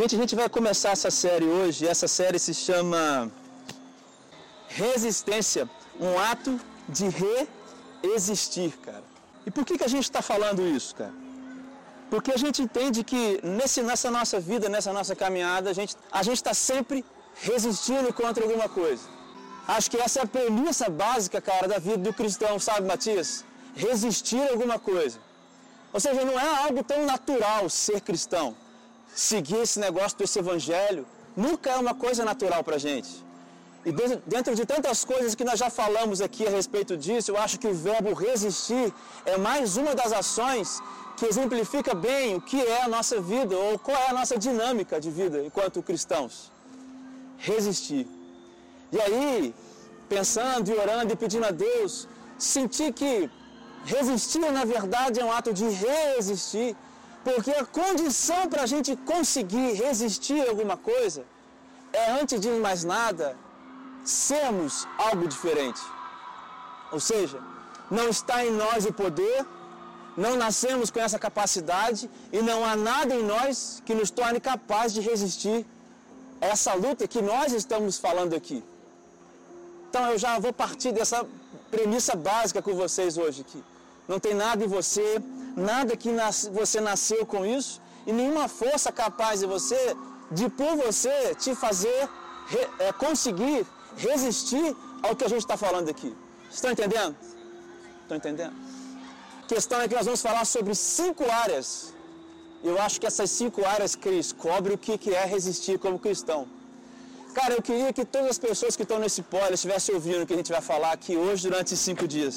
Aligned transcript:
Gente, 0.00 0.16
a 0.16 0.20
gente 0.20 0.34
vai 0.34 0.48
começar 0.48 0.92
essa 0.96 1.10
série 1.10 1.44
hoje. 1.44 1.86
Essa 1.86 2.08
série 2.08 2.38
se 2.38 2.54
chama 2.54 3.30
Resistência, 4.66 5.68
um 6.06 6.18
ato 6.18 6.52
de 6.88 7.06
reexistir, 7.22 8.70
cara. 8.86 9.04
E 9.44 9.50
por 9.50 9.62
que, 9.66 9.76
que 9.76 9.84
a 9.84 9.92
gente 9.94 10.04
está 10.04 10.22
falando 10.22 10.66
isso, 10.66 10.96
cara? 11.00 11.12
Porque 12.08 12.32
a 12.32 12.38
gente 12.38 12.62
entende 12.62 13.04
que 13.04 13.40
nesse, 13.42 13.82
nessa 13.82 14.10
nossa 14.10 14.40
vida, 14.40 14.70
nessa 14.70 14.90
nossa 14.90 15.14
caminhada, 15.14 15.68
a 15.68 15.74
gente 15.74 15.94
a 16.10 16.22
está 16.22 16.54
sempre 16.54 17.04
resistindo 17.42 18.10
contra 18.20 18.42
alguma 18.42 18.70
coisa. 18.70 19.04
Acho 19.68 19.90
que 19.90 19.98
essa 19.98 20.20
é 20.20 20.22
a 20.22 20.26
premissa 20.38 20.88
básica, 20.88 21.42
cara, 21.42 21.68
da 21.68 21.78
vida 21.78 21.98
do 21.98 22.14
cristão, 22.14 22.58
sabe, 22.58 22.86
Matias? 22.86 23.44
Resistir 23.74 24.40
a 24.48 24.52
alguma 24.52 24.78
coisa. 24.78 25.18
Ou 25.92 26.00
seja, 26.00 26.24
não 26.24 26.40
é 26.40 26.48
algo 26.64 26.82
tão 26.82 27.04
natural 27.04 27.68
ser 27.68 28.00
cristão 28.00 28.56
seguir 29.14 29.58
esse 29.62 29.78
negócio 29.78 30.16
desse 30.18 30.38
evangelho 30.38 31.06
nunca 31.36 31.70
é 31.70 31.76
uma 31.76 31.94
coisa 31.94 32.24
natural 32.24 32.62
para 32.64 32.76
a 32.76 32.78
gente. 32.78 33.24
E 33.84 33.92
dentro 34.26 34.54
de 34.54 34.66
tantas 34.66 35.04
coisas 35.04 35.34
que 35.34 35.44
nós 35.44 35.58
já 35.58 35.70
falamos 35.70 36.20
aqui 36.20 36.46
a 36.46 36.50
respeito 36.50 36.96
disso, 36.96 37.30
eu 37.30 37.38
acho 37.38 37.58
que 37.58 37.66
o 37.66 37.74
verbo 37.74 38.12
resistir 38.12 38.92
é 39.24 39.38
mais 39.38 39.76
uma 39.78 39.94
das 39.94 40.12
ações 40.12 40.82
que 41.16 41.24
exemplifica 41.24 41.94
bem 41.94 42.36
o 42.36 42.40
que 42.40 42.60
é 42.60 42.82
a 42.82 42.88
nossa 42.88 43.20
vida 43.20 43.56
ou 43.56 43.78
qual 43.78 43.96
é 43.96 44.08
a 44.10 44.12
nossa 44.12 44.36
dinâmica 44.38 45.00
de 45.00 45.10
vida 45.10 45.42
enquanto 45.42 45.82
cristãos. 45.82 46.52
Resistir. 47.38 48.06
E 48.92 49.00
aí, 49.00 49.54
pensando 50.08 50.68
e 50.70 50.74
orando 50.74 51.12
e 51.14 51.16
pedindo 51.16 51.46
a 51.46 51.50
Deus, 51.50 52.06
sentir 52.38 52.92
que 52.92 53.30
resistir 53.84 54.50
na 54.52 54.64
verdade 54.64 55.20
é 55.20 55.24
um 55.24 55.32
ato 55.32 55.52
de 55.54 55.66
resistir 55.68 56.76
porque 57.24 57.50
a 57.50 57.64
condição 57.64 58.48
para 58.48 58.62
a 58.62 58.66
gente 58.66 58.96
conseguir 58.96 59.72
resistir 59.74 60.40
a 60.42 60.50
alguma 60.50 60.76
coisa 60.76 61.24
é, 61.92 62.12
antes 62.20 62.40
de 62.40 62.50
mais 62.50 62.82
nada, 62.84 63.36
sermos 64.04 64.86
algo 64.98 65.26
diferente. 65.28 65.80
Ou 66.92 67.00
seja, 67.00 67.38
não 67.90 68.08
está 68.08 68.44
em 68.44 68.52
nós 68.52 68.86
o 68.86 68.92
poder, 68.92 69.44
não 70.16 70.36
nascemos 70.36 70.90
com 70.90 71.00
essa 71.00 71.18
capacidade 71.18 72.08
e 72.32 72.40
não 72.42 72.64
há 72.64 72.74
nada 72.76 73.14
em 73.14 73.22
nós 73.22 73.82
que 73.84 73.94
nos 73.94 74.10
torne 74.10 74.40
capaz 74.40 74.92
de 74.92 75.00
resistir 75.00 75.66
a 76.40 76.46
essa 76.46 76.72
luta 76.74 77.06
que 77.06 77.20
nós 77.20 77.52
estamos 77.52 77.98
falando 77.98 78.34
aqui. 78.34 78.62
Então 79.88 80.06
eu 80.10 80.18
já 80.18 80.38
vou 80.38 80.52
partir 80.52 80.92
dessa 80.92 81.26
premissa 81.70 82.14
básica 82.14 82.62
com 82.62 82.74
vocês 82.74 83.18
hoje 83.18 83.42
aqui. 83.42 83.62
Não 84.10 84.18
tem 84.24 84.34
nada 84.34 84.60
em 84.64 84.70
você, 84.78 85.06
nada 85.70 85.96
que 86.02 86.10
nas, 86.20 86.38
você 86.60 86.78
nasceu 86.90 87.22
com 87.32 87.42
isso 87.56 87.74
e 88.08 88.12
nenhuma 88.18 88.46
força 88.60 88.90
capaz 89.02 89.34
de 89.42 89.46
você, 89.54 89.82
de 90.38 90.46
por 90.58 90.72
você, 90.84 91.16
te 91.42 91.54
fazer 91.64 92.00
re, 92.52 92.62
é, 92.86 92.92
conseguir 93.04 93.58
resistir 94.08 94.66
ao 95.04 95.14
que 95.14 95.24
a 95.28 95.30
gente 95.32 95.44
está 95.46 95.56
falando 95.64 95.88
aqui. 95.94 96.10
Estão 96.50 96.70
entendendo? 96.76 97.14
Estão 98.02 98.16
entendendo? 98.20 98.54
A 99.44 99.46
questão 99.54 99.80
é 99.80 99.86
que 99.88 99.94
nós 99.98 100.06
vamos 100.10 100.22
falar 100.28 100.44
sobre 100.44 100.74
cinco 100.74 101.24
áreas. 101.44 101.68
Eu 102.70 102.76
acho 102.84 102.96
que 103.00 103.06
essas 103.10 103.30
cinco 103.40 103.60
áreas, 103.74 103.94
Cris, 103.94 104.32
cobre 104.46 104.72
o 104.74 104.78
que 104.78 105.14
é 105.22 105.24
resistir 105.36 105.78
como 105.84 106.04
cristão. 106.06 106.40
Cara, 107.38 107.54
eu 107.58 107.62
queria 107.62 107.92
que 107.92 108.04
todas 108.04 108.30
as 108.34 108.40
pessoas 108.48 108.74
que 108.74 108.84
estão 108.86 108.98
nesse 109.04 109.22
pole 109.34 109.54
estivessem 109.54 109.94
ouvindo 109.94 110.22
o 110.22 110.26
que 110.26 110.34
a 110.36 110.40
gente 110.40 110.52
vai 110.56 110.64
falar 110.72 110.92
aqui 110.98 111.16
hoje 111.16 111.40
durante 111.48 111.68
esses 111.68 111.84
cinco 111.90 112.08
dias. 112.16 112.36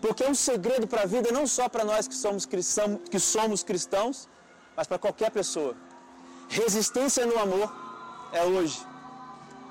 Porque 0.00 0.24
é 0.24 0.28
um 0.28 0.34
segredo 0.34 0.86
para 0.86 1.02
a 1.02 1.06
vida 1.06 1.30
não 1.32 1.46
só 1.46 1.68
para 1.68 1.84
nós 1.84 2.06
que 2.06 2.14
somos, 2.14 2.44
cristãos, 2.46 3.00
que 3.10 3.18
somos 3.18 3.62
cristãos, 3.62 4.28
mas 4.76 4.86
para 4.86 4.98
qualquer 4.98 5.30
pessoa. 5.30 5.74
Resistência 6.48 7.24
no 7.26 7.38
amor 7.38 7.72
é 8.32 8.42
hoje. 8.44 8.78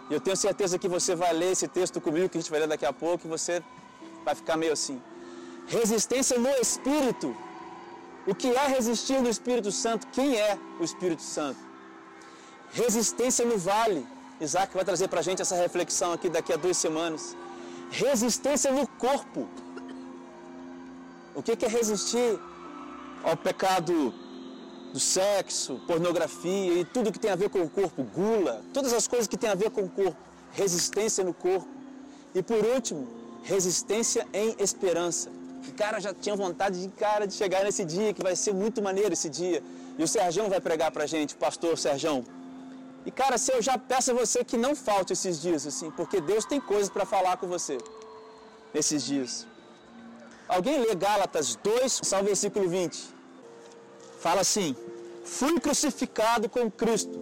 E 0.09 0.13
eu 0.13 0.21
tenho 0.21 0.35
certeza 0.35 0.77
que 0.77 0.87
você 0.87 1.15
vai 1.15 1.31
ler 1.33 1.51
esse 1.51 1.67
texto 1.67 1.99
comigo, 2.01 2.29
que 2.29 2.37
a 2.37 2.41
gente 2.41 2.51
vai 2.51 2.59
ler 2.59 2.67
daqui 2.67 2.85
a 2.85 2.93
pouco, 2.93 3.25
e 3.25 3.29
você 3.29 3.63
vai 4.23 4.35
ficar 4.35 4.57
meio 4.57 4.73
assim. 4.73 5.01
Resistência 5.67 6.37
no 6.37 6.49
Espírito. 6.65 7.35
O 8.27 8.33
que 8.33 8.49
é 8.63 8.67
resistir 8.67 9.19
no 9.21 9.29
Espírito 9.29 9.71
Santo? 9.71 10.07
Quem 10.07 10.35
é 10.35 10.57
o 10.79 10.83
Espírito 10.83 11.21
Santo? 11.21 11.59
Resistência 12.71 13.45
no 13.45 13.57
vale. 13.57 14.05
Isaac 14.39 14.73
vai 14.73 14.83
trazer 14.83 15.07
para 15.07 15.19
a 15.19 15.23
gente 15.23 15.41
essa 15.41 15.55
reflexão 15.55 16.11
aqui 16.11 16.29
daqui 16.29 16.51
a 16.51 16.57
duas 16.57 16.77
semanas. 16.77 17.35
Resistência 17.91 18.71
no 18.71 18.87
corpo. 18.87 19.47
O 21.35 21.43
que 21.43 21.65
é 21.65 21.67
resistir 21.67 22.39
ao 23.23 23.35
pecado 23.35 24.13
do 24.93 24.99
sexo, 24.99 25.81
pornografia 25.85 26.73
e 26.79 26.85
tudo 26.85 27.11
que 27.11 27.19
tem 27.19 27.31
a 27.31 27.35
ver 27.35 27.49
com 27.49 27.61
o 27.61 27.69
corpo, 27.69 28.01
gula, 28.03 28.63
todas 28.73 28.93
as 28.93 29.07
coisas 29.07 29.27
que 29.27 29.35
tem 29.35 29.49
a 29.49 29.55
ver 29.55 29.69
com 29.69 29.81
o 29.81 29.89
corpo, 29.89 30.17
resistência 30.53 31.23
no 31.23 31.33
corpo. 31.33 31.67
E 32.33 32.41
por 32.41 32.63
último, 32.65 33.05
resistência 33.43 34.25
em 34.33 34.55
esperança. 34.57 35.29
O 35.67 35.73
cara 35.73 35.99
já 35.99 36.13
tinha 36.13 36.35
vontade 36.35 36.81
de 36.81 36.87
cara 36.89 37.25
de 37.27 37.33
chegar 37.33 37.63
nesse 37.65 37.83
dia, 37.83 38.13
que 38.13 38.23
vai 38.23 38.35
ser 38.35 38.53
muito 38.53 38.81
maneiro 38.81 39.11
esse 39.11 39.29
dia. 39.29 39.61
E 39.97 40.03
o 40.03 40.07
Serjão 40.07 40.49
vai 40.49 40.61
pregar 40.61 40.91
pra 40.91 41.05
gente, 41.05 41.35
pastor 41.35 41.77
Serjão. 41.77 42.23
E 43.05 43.11
cara, 43.11 43.37
se 43.37 43.51
eu 43.51 43.61
já 43.61 43.77
peço 43.77 44.11
a 44.11 44.13
você 44.13 44.45
que 44.45 44.57
não 44.57 44.75
falte 44.75 45.11
esses 45.13 45.41
dias 45.41 45.67
assim, 45.67 45.91
porque 45.91 46.21
Deus 46.21 46.45
tem 46.45 46.61
coisas 46.61 46.89
para 46.89 47.05
falar 47.05 47.35
com 47.37 47.47
você 47.47 47.77
nesses 48.73 49.03
dias. 49.03 49.45
Alguém 50.47 50.79
lê 50.79 50.93
Gálatas 50.95 51.55
2, 51.55 52.01
só 52.03 52.21
o 52.21 52.23
versículo 52.23 52.69
20. 52.69 53.15
Fala 54.19 54.41
assim: 54.41 54.75
Fui 55.23 55.59
crucificado 55.59 56.47
com 56.47 56.69
Cristo. 56.69 57.19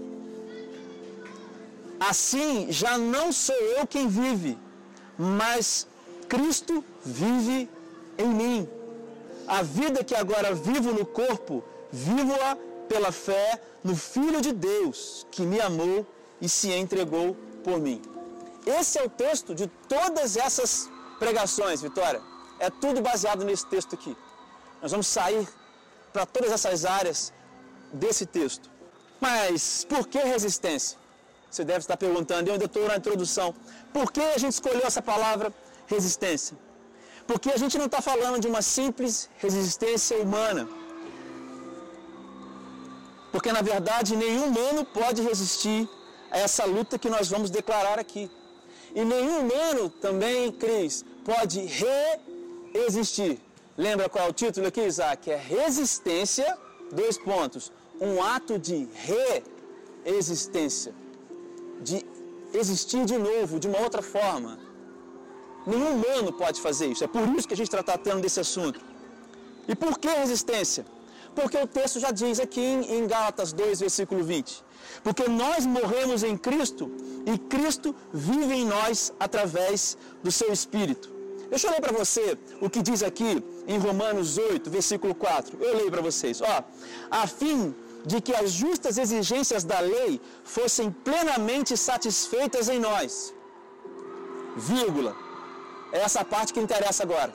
Assim 2.00 2.68
já 2.70 2.98
não 2.98 3.32
sou 3.32 3.56
eu 3.56 3.88
quem 3.88 4.08
vive, 4.08 4.58
mas 5.18 5.88
Cristo 6.28 6.84
vive 7.04 7.70
em 8.18 8.28
mim. 8.28 8.70
A 9.48 9.62
vida 9.62 10.04
que 10.04 10.16
agora 10.16 10.54
vivo 10.54 10.92
no 10.92 11.06
corpo, 11.06 11.64
vivo-a 11.92 12.58
pela 12.90 13.12
fé 13.12 13.62
no 13.84 13.96
Filho 13.96 14.42
de 14.42 14.52
Deus, 14.52 15.26
que 15.32 15.44
me 15.44 15.60
amou 15.62 16.06
e 16.42 16.50
se 16.50 16.72
entregou 16.72 17.36
por 17.64 17.80
mim. 17.80 18.02
Esse 18.66 18.98
é 19.00 19.04
o 19.04 19.10
texto 19.10 19.54
de 19.56 19.68
todas 19.88 20.38
essas 20.38 20.90
pregações, 21.20 21.82
Vitória. 21.82 22.33
É 22.60 22.70
tudo 22.70 23.02
baseado 23.02 23.44
nesse 23.44 23.66
texto 23.66 23.96
aqui. 23.96 24.16
Nós 24.82 24.92
vamos 24.92 25.08
sair 25.08 25.48
para 26.12 26.26
todas 26.26 26.52
essas 26.52 26.86
áreas 26.86 27.34
desse 27.92 28.26
texto. 28.26 28.70
Mas 29.20 29.86
por 29.90 30.08
que 30.08 30.20
resistência? 30.20 30.98
Você 31.50 31.64
deve 31.64 31.80
estar 31.80 31.98
perguntando, 31.98 32.48
eu 32.48 32.54
ainda 32.54 32.66
estou 32.66 32.88
na 32.88 32.98
introdução. 32.98 33.54
Por 33.94 34.12
que 34.12 34.22
a 34.22 34.38
gente 34.38 34.54
escolheu 34.54 34.86
essa 34.86 35.02
palavra 35.02 35.54
resistência? 35.88 36.58
Porque 37.28 37.50
a 37.52 37.58
gente 37.58 37.78
não 37.78 37.86
está 37.86 38.02
falando 38.02 38.40
de 38.40 38.48
uma 38.48 38.62
simples 38.62 39.30
resistência 39.38 40.18
humana. 40.18 40.68
Porque 43.32 43.52
na 43.52 43.62
verdade 43.62 44.16
nenhum 44.16 44.46
humano 44.48 44.86
pode 44.86 45.22
resistir 45.22 45.90
a 46.32 46.40
essa 46.40 46.66
luta 46.66 46.98
que 46.98 47.10
nós 47.10 47.30
vamos 47.30 47.50
declarar 47.50 47.98
aqui. 48.00 48.30
E 48.96 49.04
nenhum 49.04 49.40
humano 49.44 49.90
também, 49.90 50.52
Cris, 50.52 51.06
pode 51.24 51.60
resistir 51.62 52.33
existir. 52.74 53.40
Lembra 53.78 54.10
qual 54.10 54.28
é 54.28 54.30
o 54.30 54.34
título 54.34 54.68
aqui, 54.68 54.82
Isaac? 54.82 55.32
É 55.32 55.38
resistência, 55.38 56.58
dois 56.92 57.18
pontos. 57.18 57.72
Um 58.00 58.22
ato 58.22 58.60
de 58.60 58.88
reexistência. 60.06 60.94
De 61.82 62.06
existir 62.54 63.06
de 63.06 63.18
novo, 63.18 63.60
de 63.60 63.68
uma 63.68 63.80
outra 63.80 64.02
forma. 64.02 64.60
Nenhum 65.66 65.94
humano 65.96 66.34
pode 66.34 66.60
fazer 66.62 66.88
isso. 66.88 67.04
É 67.04 67.08
por 67.08 67.28
isso 67.36 67.48
que 67.48 67.54
a 67.54 67.58
gente 67.58 67.68
está 67.68 67.82
tratando 67.82 68.22
desse 68.22 68.40
assunto. 68.40 68.80
E 69.68 69.76
por 69.76 69.98
que 69.98 70.08
resistência? 70.08 70.86
Porque 71.34 71.58
o 71.58 71.66
texto 71.66 72.00
já 72.00 72.12
diz 72.12 72.40
aqui 72.40 72.62
em 72.62 73.08
Gálatas 73.08 73.54
2, 73.54 73.80
versículo 73.80 74.24
20. 74.24 74.64
Porque 75.04 75.28
nós 75.28 75.66
morremos 75.66 76.24
em 76.24 76.38
Cristo 76.38 76.92
e 77.26 77.38
Cristo 77.38 77.96
vive 78.14 78.54
em 78.54 78.66
nós 78.66 79.12
através 79.20 79.98
do 80.22 80.32
seu 80.32 80.52
Espírito. 80.52 81.13
Deixa 81.54 81.68
eu 81.68 81.74
ler 81.74 81.82
para 81.86 81.96
você 82.02 82.26
o 82.66 82.68
que 82.74 82.82
diz 82.88 83.02
aqui 83.08 83.32
em 83.74 83.78
Romanos 83.86 84.30
8, 84.40 84.72
versículo 84.78 85.14
4. 85.14 85.58
Eu 85.66 85.74
leio 85.80 85.92
para 85.96 86.02
vocês. 86.08 86.42
Ó, 86.42 86.56
a 87.22 87.28
fim 87.40 87.60
de 88.12 88.18
que 88.26 88.34
as 88.40 88.50
justas 88.62 88.98
exigências 89.04 89.64
da 89.72 89.80
lei 89.80 90.20
fossem 90.56 90.88
plenamente 91.10 91.78
satisfeitas 91.78 92.70
em 92.74 92.80
nós. 92.88 93.12
Vírgula. 94.72 95.14
É 95.92 96.00
essa 96.08 96.26
parte 96.34 96.54
que 96.56 96.64
interessa 96.66 97.04
agora. 97.04 97.32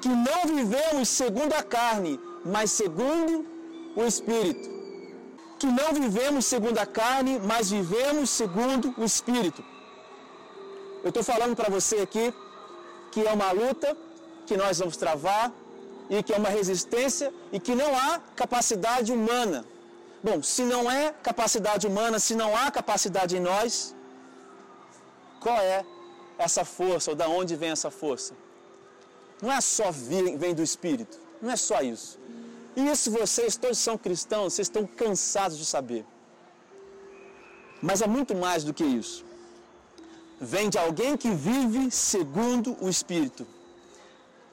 Que 0.00 0.12
não 0.28 0.40
vivemos 0.54 1.08
segundo 1.08 1.52
a 1.60 1.64
carne, 1.78 2.14
mas 2.54 2.70
segundo 2.80 3.44
o 3.96 4.04
Espírito. 4.12 4.68
Que 5.60 5.66
não 5.80 5.90
vivemos 6.00 6.44
segundo 6.54 6.78
a 6.78 6.86
carne, 7.02 7.40
mas 7.52 7.70
vivemos 7.78 8.30
segundo 8.30 8.94
o 8.96 9.04
Espírito. 9.12 9.64
Eu 11.02 11.08
estou 11.08 11.24
falando 11.24 11.56
para 11.56 11.68
você 11.78 11.96
aqui 12.08 12.26
que 13.16 13.26
é 13.26 13.32
uma 13.38 13.50
luta 13.60 13.96
que 14.48 14.56
nós 14.62 14.78
vamos 14.80 14.96
travar 15.04 15.46
e 16.14 16.22
que 16.22 16.34
é 16.34 16.38
uma 16.42 16.52
resistência 16.58 17.28
e 17.54 17.60
que 17.66 17.74
não 17.82 17.90
há 18.02 18.10
capacidade 18.42 19.10
humana 19.18 19.64
Bom, 20.26 20.42
se 20.42 20.62
não 20.64 20.90
é 20.90 21.02
capacidade 21.28 21.86
humana, 21.86 22.18
se 22.18 22.34
não 22.34 22.56
há 22.56 22.70
capacidade 22.70 23.36
em 23.36 23.40
nós, 23.40 23.94
qual 25.40 25.58
é 25.58 25.84
essa 26.46 26.64
força 26.64 27.10
ou 27.10 27.16
da 27.16 27.28
onde 27.28 27.54
vem 27.54 27.70
essa 27.70 27.90
força? 27.90 28.34
Não 29.42 29.52
é 29.52 29.60
só 29.60 29.90
vir, 29.90 30.36
vem 30.36 30.54
do 30.54 30.62
Espírito, 30.62 31.18
não 31.40 31.50
é 31.50 31.56
só 31.56 31.80
isso. 31.80 32.18
E 32.74 32.88
isso 32.92 33.10
vocês 33.10 33.56
todos 33.56 33.78
são 33.78 33.96
cristãos, 33.96 34.54
vocês 34.54 34.66
estão 34.66 34.86
cansados 34.86 35.58
de 35.58 35.64
saber. 35.64 36.04
Mas 37.82 38.00
é 38.00 38.06
muito 38.06 38.34
mais 38.34 38.64
do 38.64 38.72
que 38.72 38.84
isso. 38.84 39.24
Vem 40.40 40.68
de 40.68 40.78
alguém 40.78 41.16
que 41.16 41.30
vive 41.30 41.90
segundo 41.90 42.76
o 42.80 42.88
Espírito. 42.88 43.46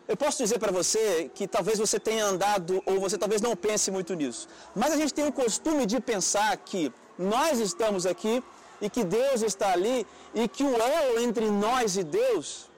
Eu 0.07 0.17
posso 0.17 0.37
dizer 0.37 0.59
para 0.59 0.71
você 0.71 1.29
que 1.33 1.47
talvez 1.47 1.79
você 1.79 1.99
tenha 1.99 2.25
andado, 2.25 2.81
ou 2.85 2.99
você 2.99 3.17
talvez 3.17 3.41
não 3.41 3.55
pense 3.55 3.89
muito 3.89 4.13
nisso, 4.13 4.47
mas 4.75 4.91
a 4.93 4.97
gente 4.97 5.13
tem 5.13 5.27
o 5.27 5.31
costume 5.31 5.85
de 5.85 5.99
pensar 5.99 6.55
que 6.57 6.91
nós 7.17 7.59
estamos 7.59 8.05
aqui 8.05 8.43
e 8.81 8.89
que 8.89 9.03
Deus 9.03 9.41
está 9.41 9.71
ali 9.71 10.05
e 10.33 10.47
que 10.47 10.63
o 10.63 10.75
elo 10.75 11.19
entre 11.21 11.49
nós 11.49 11.95
e 11.95 12.03
Deus 12.03 12.69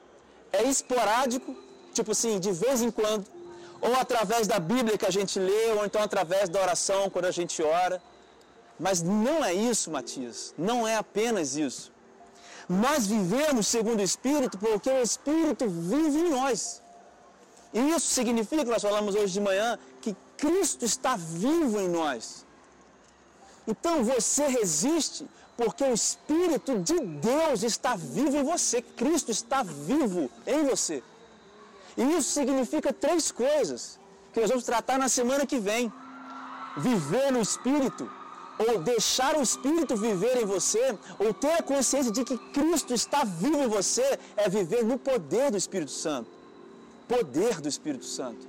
é 0.52 0.64
esporádico, 0.64 1.56
tipo 1.94 2.12
assim, 2.12 2.40
de 2.40 2.52
vez 2.52 2.82
em 2.82 2.92
quando, 2.92 3.26
ou 3.82 3.94
através 3.96 4.48
da 4.48 4.60
Bíblia 4.60 4.98
que 4.98 5.06
a 5.06 5.12
gente 5.12 5.40
lê, 5.40 5.72
ou 5.72 5.86
então 5.86 6.02
através 6.02 6.48
da 6.48 6.62
oração 6.62 7.10
quando 7.10 7.26
a 7.26 7.32
gente 7.32 7.62
ora. 7.62 8.02
Mas 8.80 9.02
não 9.02 9.44
é 9.44 9.54
isso, 9.54 9.90
Matias, 9.90 10.54
não 10.58 10.88
é 10.88 10.96
apenas 10.96 11.56
isso. 11.56 11.95
Nós 12.68 13.06
vivemos 13.06 13.68
segundo 13.68 14.00
o 14.00 14.04
Espírito 14.04 14.58
porque 14.58 14.90
o 14.90 15.02
Espírito 15.02 15.68
vive 15.70 16.20
em 16.20 16.30
nós. 16.30 16.82
E 17.74 17.80
isso 17.92 18.08
significa, 18.08 18.64
nós 18.64 18.82
falamos 18.82 19.16
hoje 19.16 19.34
de 19.34 19.42
manhã, 19.42 19.78
que 20.02 20.16
Cristo 20.38 20.86
está 20.86 21.16
vivo 21.16 21.80
em 21.80 21.90
nós. 21.90 22.46
Então 23.68 24.04
você 24.04 24.48
resiste 24.48 25.28
porque 25.58 25.84
o 25.84 25.94
Espírito 25.94 26.80
de 26.80 27.00
Deus 27.00 27.64
está 27.64 27.96
vivo 27.96 28.38
em 28.38 28.44
você. 28.44 28.82
Cristo 28.82 29.32
está 29.32 29.64
vivo 29.64 30.30
em 30.46 30.66
você. 30.66 31.04
E 31.98 32.04
isso 32.18 32.30
significa 32.32 32.92
três 32.92 33.32
coisas 33.32 34.00
que 34.34 34.40
nós 34.42 34.50
vamos 34.50 34.66
tratar 34.66 34.98
na 34.98 35.08
semana 35.08 35.46
que 35.46 35.60
vem: 35.60 35.92
viver 36.78 37.32
no 37.32 37.42
Espírito, 37.42 38.10
ou 38.58 38.80
deixar 38.80 39.38
o 39.38 39.42
Espírito 39.42 39.96
viver 39.96 40.42
em 40.42 40.46
você, 40.46 40.98
ou 41.20 41.34
ter 41.34 41.54
a 41.54 41.64
consciência 41.64 42.12
de 42.12 42.24
que 42.24 42.38
Cristo 42.38 42.94
está 42.94 43.24
vivo 43.24 43.64
em 43.64 43.68
você, 43.68 44.18
é 44.36 44.48
viver 44.50 44.84
no 44.84 44.98
poder 44.98 45.52
do 45.52 45.58
Espírito 45.58 45.92
Santo. 45.92 46.30
Poder 47.08 47.62
do 47.62 47.68
Espírito 47.68 48.06
Santo. 48.06 48.48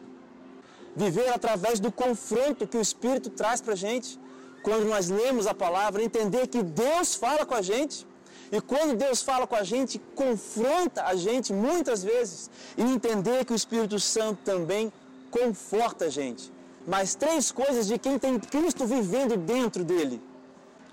Viver 0.94 1.29
através 1.29 1.79
do 1.79 1.93
confronto 1.93 2.67
que 2.67 2.76
o 2.76 2.81
Espírito 2.81 3.31
traz 3.31 3.61
para 3.61 3.75
a 3.75 3.76
gente. 3.76 4.19
Quando 4.62 4.87
nós 4.87 5.08
lemos 5.08 5.47
a 5.47 5.55
palavra, 5.55 6.03
entender 6.03 6.47
que 6.47 6.62
Deus 6.62 7.14
fala 7.14 7.44
com 7.44 7.55
a 7.55 7.62
gente. 7.62 8.06
E 8.50 8.61
quando 8.61 8.97
Deus 8.97 9.23
fala 9.23 9.47
com 9.47 9.56
a 9.56 9.62
gente, 9.62 9.99
confronta 10.14 11.03
a 11.05 11.14
gente 11.17 11.53
muitas 11.53 12.03
vezes. 12.03 12.50
E 12.79 12.82
entender 12.82 13.44
que 13.44 13.53
o 13.53 13.56
Espírito 13.56 13.99
Santo 13.99 14.38
também 14.44 14.93
conforta 15.31 16.06
a 16.06 16.08
gente. 16.08 16.56
Mas 16.87 17.15
três 17.15 17.50
coisas 17.50 17.87
de 17.87 17.99
quem 17.99 18.19
tem 18.19 18.38
Cristo 18.38 18.87
vivendo 18.87 19.37
dentro 19.37 19.83
dele. 19.85 20.23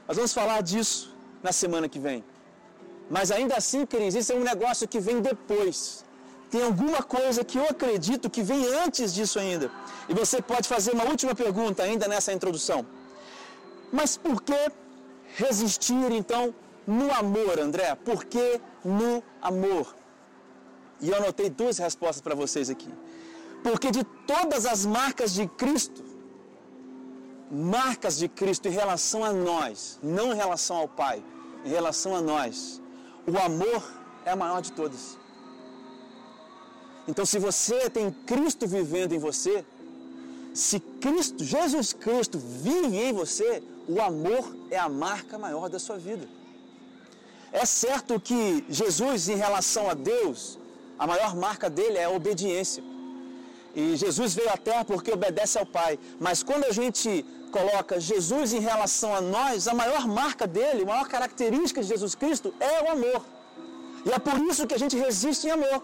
Nós 0.08 0.18
vamos 0.18 0.34
falar 0.34 0.62
disso 0.62 1.16
na 1.42 1.52
semana 1.52 1.88
que 1.88 2.00
vem. 2.00 2.24
Mas 3.10 3.30
ainda 3.32 3.56
assim, 3.56 3.86
queridos, 3.86 4.16
isso 4.16 4.32
é 4.34 4.36
um 4.36 4.44
negócio 4.44 4.88
que 4.88 5.00
vem 5.00 5.22
depois. 5.22 6.04
Tem 6.50 6.64
alguma 6.64 7.02
coisa 7.04 7.44
que 7.44 7.58
eu 7.58 7.66
acredito 7.66 8.30
que 8.30 8.42
vem 8.42 8.66
antes 8.84 9.14
disso 9.14 9.38
ainda. 9.40 9.72
E 10.10 10.14
você 10.14 10.42
pode 10.42 10.68
fazer 10.68 10.92
uma 10.92 11.06
última 11.06 11.36
pergunta 11.36 11.84
ainda 11.84 12.08
nessa 12.08 12.32
introdução. 12.34 12.86
Mas 13.92 14.18
por 14.18 14.42
que 14.42 14.72
resistir 15.36 16.12
então 16.12 16.54
no 16.88 17.12
amor, 17.14 17.60
André? 17.60 17.96
Por 17.96 18.26
que 18.26 18.60
no 18.84 19.24
amor? 19.42 19.96
E 21.02 21.10
eu 21.10 21.16
anotei 21.18 21.50
duas 21.50 21.78
respostas 21.78 22.22
para 22.22 22.36
vocês 22.36 22.70
aqui. 22.70 22.90
Porque 23.64 23.90
de 23.92 24.04
todas 24.04 24.66
as 24.66 24.86
marcas 24.86 25.34
de 25.34 25.48
Cristo, 25.48 26.04
marcas 27.50 28.18
de 28.18 28.28
Cristo 28.28 28.68
em 28.68 28.72
relação 28.72 29.24
a 29.24 29.32
nós, 29.32 30.00
não 30.04 30.34
em 30.34 30.36
relação 30.36 30.78
ao 30.78 30.88
Pai, 30.88 31.24
em 31.66 31.70
relação 31.70 32.16
a 32.16 32.22
nós, 32.22 32.82
o 33.26 33.38
amor 33.38 33.82
é 34.26 34.32
a 34.32 34.36
maior 34.36 34.62
de 34.62 34.72
todas. 34.72 35.18
Então, 37.08 37.26
se 37.26 37.38
você 37.40 37.90
tem 37.90 38.12
Cristo 38.12 38.68
vivendo 38.68 39.14
em 39.14 39.20
você, 39.20 39.66
se 40.54 40.80
Cristo, 40.80 41.44
Jesus 41.44 41.94
Cristo 41.94 42.38
vive 42.40 42.98
em 42.98 43.12
você, 43.12 43.64
o 43.88 44.02
amor 44.02 44.56
é 44.72 44.78
a 44.78 44.88
marca 44.88 45.38
maior 45.38 45.70
da 45.70 45.80
sua 45.80 45.98
vida. 45.98 46.28
É 47.52 47.66
certo 47.66 48.20
que 48.20 48.66
Jesus, 48.70 49.30
em 49.30 49.36
relação 49.36 49.90
a 49.90 49.94
Deus, 49.94 50.58
a 50.98 51.06
maior 51.06 51.36
marca 51.36 51.70
dele 51.70 51.98
é 51.98 52.06
a 52.06 52.10
obediência. 52.10 52.84
E 53.76 53.96
Jesus 53.96 54.36
veio 54.36 54.50
à 54.50 54.58
terra 54.58 54.86
porque 54.86 55.12
obedece 55.12 55.58
ao 55.58 55.66
Pai. 55.66 55.98
Mas 56.20 56.44
quando 56.44 56.66
a 56.66 56.72
gente 56.72 57.26
coloca 57.52 58.00
Jesus 58.00 58.54
em 58.54 58.60
relação 58.60 59.16
a 59.16 59.22
nós, 59.22 59.68
a 59.68 59.74
maior 59.74 60.08
marca 60.08 60.46
dele, 60.46 60.84
a 60.84 60.86
maior 60.86 61.08
característica 61.08 61.82
de 61.82 61.88
Jesus 61.88 62.16
Cristo 62.16 62.54
é 62.60 62.84
o 62.84 62.92
amor. 62.92 63.26
E 64.06 64.12
é 64.12 64.20
por 64.20 64.38
isso 64.50 64.68
que 64.68 64.76
a 64.76 64.78
gente 64.78 64.98
resiste 64.98 65.48
em 65.48 65.52
amor. 65.52 65.84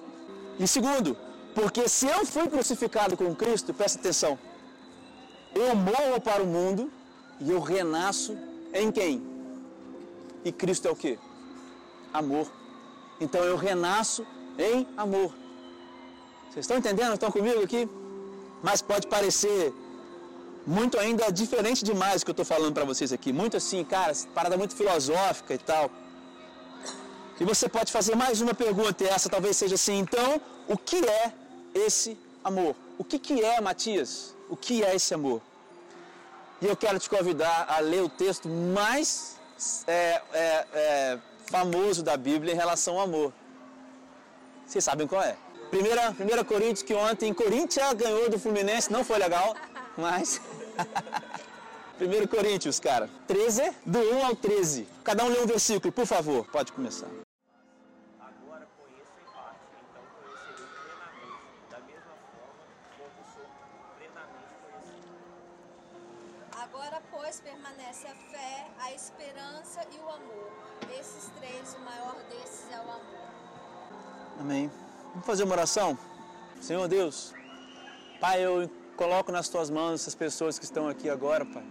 E 0.60 0.68
segundo, 0.68 1.16
porque 1.56 1.88
se 1.88 2.08
eu 2.08 2.26
fui 2.26 2.48
crucificado 2.48 3.16
com 3.16 3.34
Cristo, 3.36 3.74
presta 3.74 4.00
atenção, 4.00 4.38
eu 5.56 5.76
morro 5.76 6.20
para 6.22 6.44
o 6.44 6.46
mundo 6.46 6.92
e 7.40 7.50
eu 7.50 7.60
renasço 7.60 8.38
em 8.74 8.92
quem? 8.92 9.24
E 10.44 10.52
Cristo 10.52 10.88
é 10.88 10.92
o 10.92 10.96
que? 10.96 11.18
Amor. 12.14 12.48
Então 13.20 13.44
eu 13.44 13.58
renasço 13.58 14.26
em 14.58 14.88
amor. 14.98 15.34
Vocês 16.50 16.64
estão 16.66 16.78
entendendo? 16.78 17.14
Estão 17.14 17.32
comigo 17.32 17.64
aqui? 17.64 17.88
Mas 18.64 18.82
pode 18.82 19.08
parecer 19.08 19.74
muito 20.66 21.00
ainda 21.00 21.32
diferente 21.32 21.84
demais 21.84 22.22
do 22.22 22.26
que 22.26 22.32
eu 22.32 22.34
estou 22.34 22.46
falando 22.46 22.74
para 22.74 22.86
vocês 22.86 23.12
aqui. 23.14 23.32
Muito 23.32 23.56
assim, 23.58 23.84
cara, 23.84 24.14
parada 24.34 24.58
muito 24.58 24.76
filosófica 24.76 25.54
e 25.54 25.58
tal. 25.58 25.90
E 27.40 27.46
você 27.46 27.70
pode 27.70 27.92
fazer 27.92 28.16
mais 28.16 28.42
uma 28.42 28.54
pergunta, 28.54 29.04
e 29.04 29.08
essa 29.08 29.30
talvez 29.30 29.56
seja 29.56 29.76
assim: 29.76 30.00
então, 30.00 30.42
o 30.68 30.78
que 30.78 30.98
é 30.98 31.32
esse 31.74 32.18
amor? 32.44 32.76
O 32.98 33.04
que, 33.04 33.18
que 33.18 33.44
é, 33.44 33.62
Matias? 33.62 34.36
O 34.50 34.58
que 34.58 34.84
é 34.84 34.96
esse 34.96 35.14
amor? 35.14 35.42
E 36.62 36.66
eu 36.66 36.76
quero 36.76 37.00
te 37.00 37.10
convidar 37.10 37.68
a 37.70 37.80
ler 37.80 38.02
o 38.02 38.10
texto 38.10 38.50
mais 38.50 39.38
é, 39.88 40.22
é, 40.34 40.68
é, 40.74 41.20
famoso 41.50 42.04
da 42.04 42.18
Bíblia 42.18 42.54
em 42.54 42.58
relação 42.58 42.96
ao 42.96 43.02
amor. 43.02 43.32
Vocês 44.66 44.84
sabem 44.84 45.08
qual 45.08 45.22
é? 45.22 45.38
Primeira, 45.70 46.12
primeira 46.14 46.44
Coríntios, 46.44 46.82
que 46.82 46.96
ontem 46.96 47.32
Corinthians 47.32 47.94
ganhou 47.94 48.28
do 48.28 48.40
Fluminense, 48.40 48.92
não 48.92 49.04
foi 49.04 49.20
legal, 49.20 49.56
mas. 49.96 50.42
Primeiro 52.00 52.28
Coríntios, 52.28 52.80
cara, 52.80 53.10
13, 53.28 53.72
do 53.86 54.00
1 54.00 54.26
ao 54.26 54.36
13. 54.36 54.88
Cada 55.04 55.24
um 55.24 55.28
lê 55.28 55.40
um 55.42 55.46
versículo, 55.46 55.92
por 55.92 56.06
favor, 56.08 56.48
pode 56.48 56.72
começar. 56.72 57.08
Agora 58.20 58.66
conheço 58.80 59.12
em 59.20 59.26
parte, 59.34 59.60
então 59.84 60.02
conhecerei 60.16 60.66
plenamente, 60.82 61.70
da 61.70 61.80
mesma 61.82 62.16
forma 62.34 62.56
como 62.98 63.12
sou 63.36 63.46
plenamente 63.98 64.56
conhecido. 64.64 65.12
Agora, 66.64 67.04
pois, 67.12 67.42
permanece 67.42 68.08
a 68.08 68.16
fé, 68.32 68.68
a 68.80 68.94
esperança 68.94 69.82
e 69.92 70.00
o 70.00 70.10
amor. 70.10 70.52
Esses 70.98 71.30
três, 71.38 71.76
o 71.76 71.80
maior 71.82 72.16
desses 72.30 72.72
é 72.72 72.78
o 72.78 72.90
amor. 72.90 73.30
Amém. 74.40 74.72
Vamos 75.12 75.26
fazer 75.26 75.44
uma 75.44 75.54
oração? 75.54 75.98
Senhor 76.62 76.88
Deus, 76.88 77.34
Pai, 78.22 78.46
eu 78.46 78.70
coloco 78.96 79.32
nas 79.32 79.50
tuas 79.50 79.70
mãos 79.70 80.02
essas 80.02 80.14
pessoas 80.14 80.60
que 80.60 80.66
estão 80.66 80.88
aqui 80.88 81.10
agora, 81.10 81.44
Pai. 81.46 81.64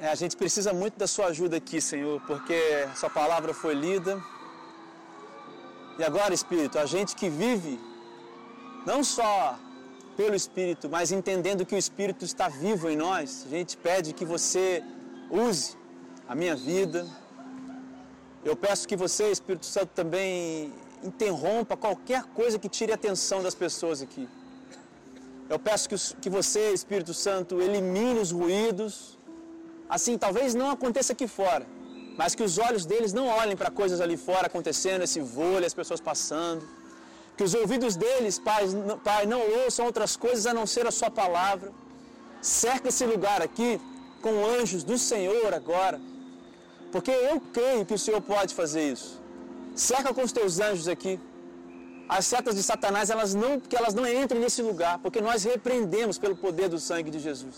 É, 0.00 0.08
a 0.08 0.14
gente 0.14 0.36
precisa 0.36 0.72
muito 0.72 0.96
da 0.96 1.06
sua 1.06 1.26
ajuda 1.26 1.58
aqui, 1.58 1.80
Senhor, 1.82 2.20
porque 2.26 2.88
sua 2.96 3.10
palavra 3.10 3.52
foi 3.52 3.74
lida. 3.74 4.22
E 5.98 6.04
agora, 6.04 6.32
Espírito, 6.32 6.78
a 6.78 6.86
gente 6.86 7.14
que 7.14 7.28
vive 7.28 7.78
não 8.86 9.04
só 9.04 9.58
pelo 10.16 10.34
Espírito, 10.34 10.88
mas 10.88 11.12
entendendo 11.12 11.66
que 11.66 11.74
o 11.74 11.78
Espírito 11.78 12.24
está 12.24 12.48
vivo 12.48 12.88
em 12.88 12.96
nós, 12.96 13.44
a 13.46 13.50
gente 13.50 13.76
pede 13.76 14.14
que 14.14 14.24
você 14.24 14.82
use 15.30 15.76
a 16.26 16.34
minha 16.34 16.56
vida. 16.56 17.06
Eu 18.42 18.56
peço 18.56 18.88
que 18.88 18.96
você, 18.96 19.30
Espírito 19.30 19.66
Santo, 19.66 19.90
também 19.94 20.72
interrompa 21.02 21.76
qualquer 21.76 22.24
coisa 22.24 22.58
que 22.58 22.68
tire 22.68 22.92
a 22.92 22.94
atenção 22.94 23.42
das 23.42 23.54
pessoas 23.54 24.02
aqui. 24.02 24.28
Eu 25.48 25.58
peço 25.58 25.88
que, 25.88 25.96
que 26.22 26.30
você, 26.30 26.72
Espírito 26.72 27.14
Santo, 27.14 27.60
elimine 27.60 28.20
os 28.20 28.30
ruídos. 28.30 29.18
Assim, 29.88 30.18
talvez 30.18 30.54
não 30.54 30.70
aconteça 30.70 31.12
aqui 31.14 31.26
fora, 31.26 31.66
mas 32.18 32.34
que 32.34 32.42
os 32.42 32.58
olhos 32.58 32.84
deles 32.84 33.12
não 33.12 33.26
olhem 33.26 33.56
para 33.56 33.70
coisas 33.70 34.00
ali 34.00 34.16
fora 34.16 34.46
acontecendo, 34.46 35.02
esse 35.02 35.20
vôlei, 35.20 35.66
as 35.66 35.72
pessoas 35.72 36.00
passando. 36.00 36.62
Que 37.36 37.44
os 37.44 37.54
ouvidos 37.54 37.96
deles, 37.96 38.38
Pai, 38.38 38.64
pai, 39.04 39.24
não 39.24 39.40
ouçam 39.60 39.86
outras 39.86 40.16
coisas 40.16 40.44
a 40.44 40.52
não 40.52 40.66
ser 40.66 40.86
a 40.86 40.90
Sua 40.90 41.10
palavra. 41.10 41.72
Cerca 42.42 42.88
esse 42.88 43.06
lugar 43.06 43.40
aqui 43.40 43.80
com 44.20 44.44
anjos 44.44 44.84
do 44.84 44.98
Senhor 44.98 45.54
agora. 45.54 46.00
Porque 46.92 47.10
eu 47.10 47.40
creio 47.52 47.86
que 47.86 47.94
o 47.94 47.98
Senhor 47.98 48.20
pode 48.20 48.54
fazer 48.54 48.92
isso. 48.92 49.17
Cerca 49.78 50.12
com 50.12 50.22
os 50.28 50.32
teus 50.38 50.58
anjos 50.68 50.88
aqui. 50.94 51.14
As 52.16 52.24
setas 52.30 52.54
de 52.58 52.62
Satanás, 52.62 53.10
elas 53.14 53.32
não, 53.42 53.60
que 53.60 53.76
elas 53.80 53.94
não 53.98 54.04
entrem 54.20 54.40
nesse 54.44 54.62
lugar, 54.68 54.94
porque 55.04 55.20
nós 55.20 55.44
repreendemos 55.44 56.16
pelo 56.22 56.36
poder 56.44 56.68
do 56.74 56.80
sangue 56.88 57.10
de 57.14 57.20
Jesus. 57.26 57.56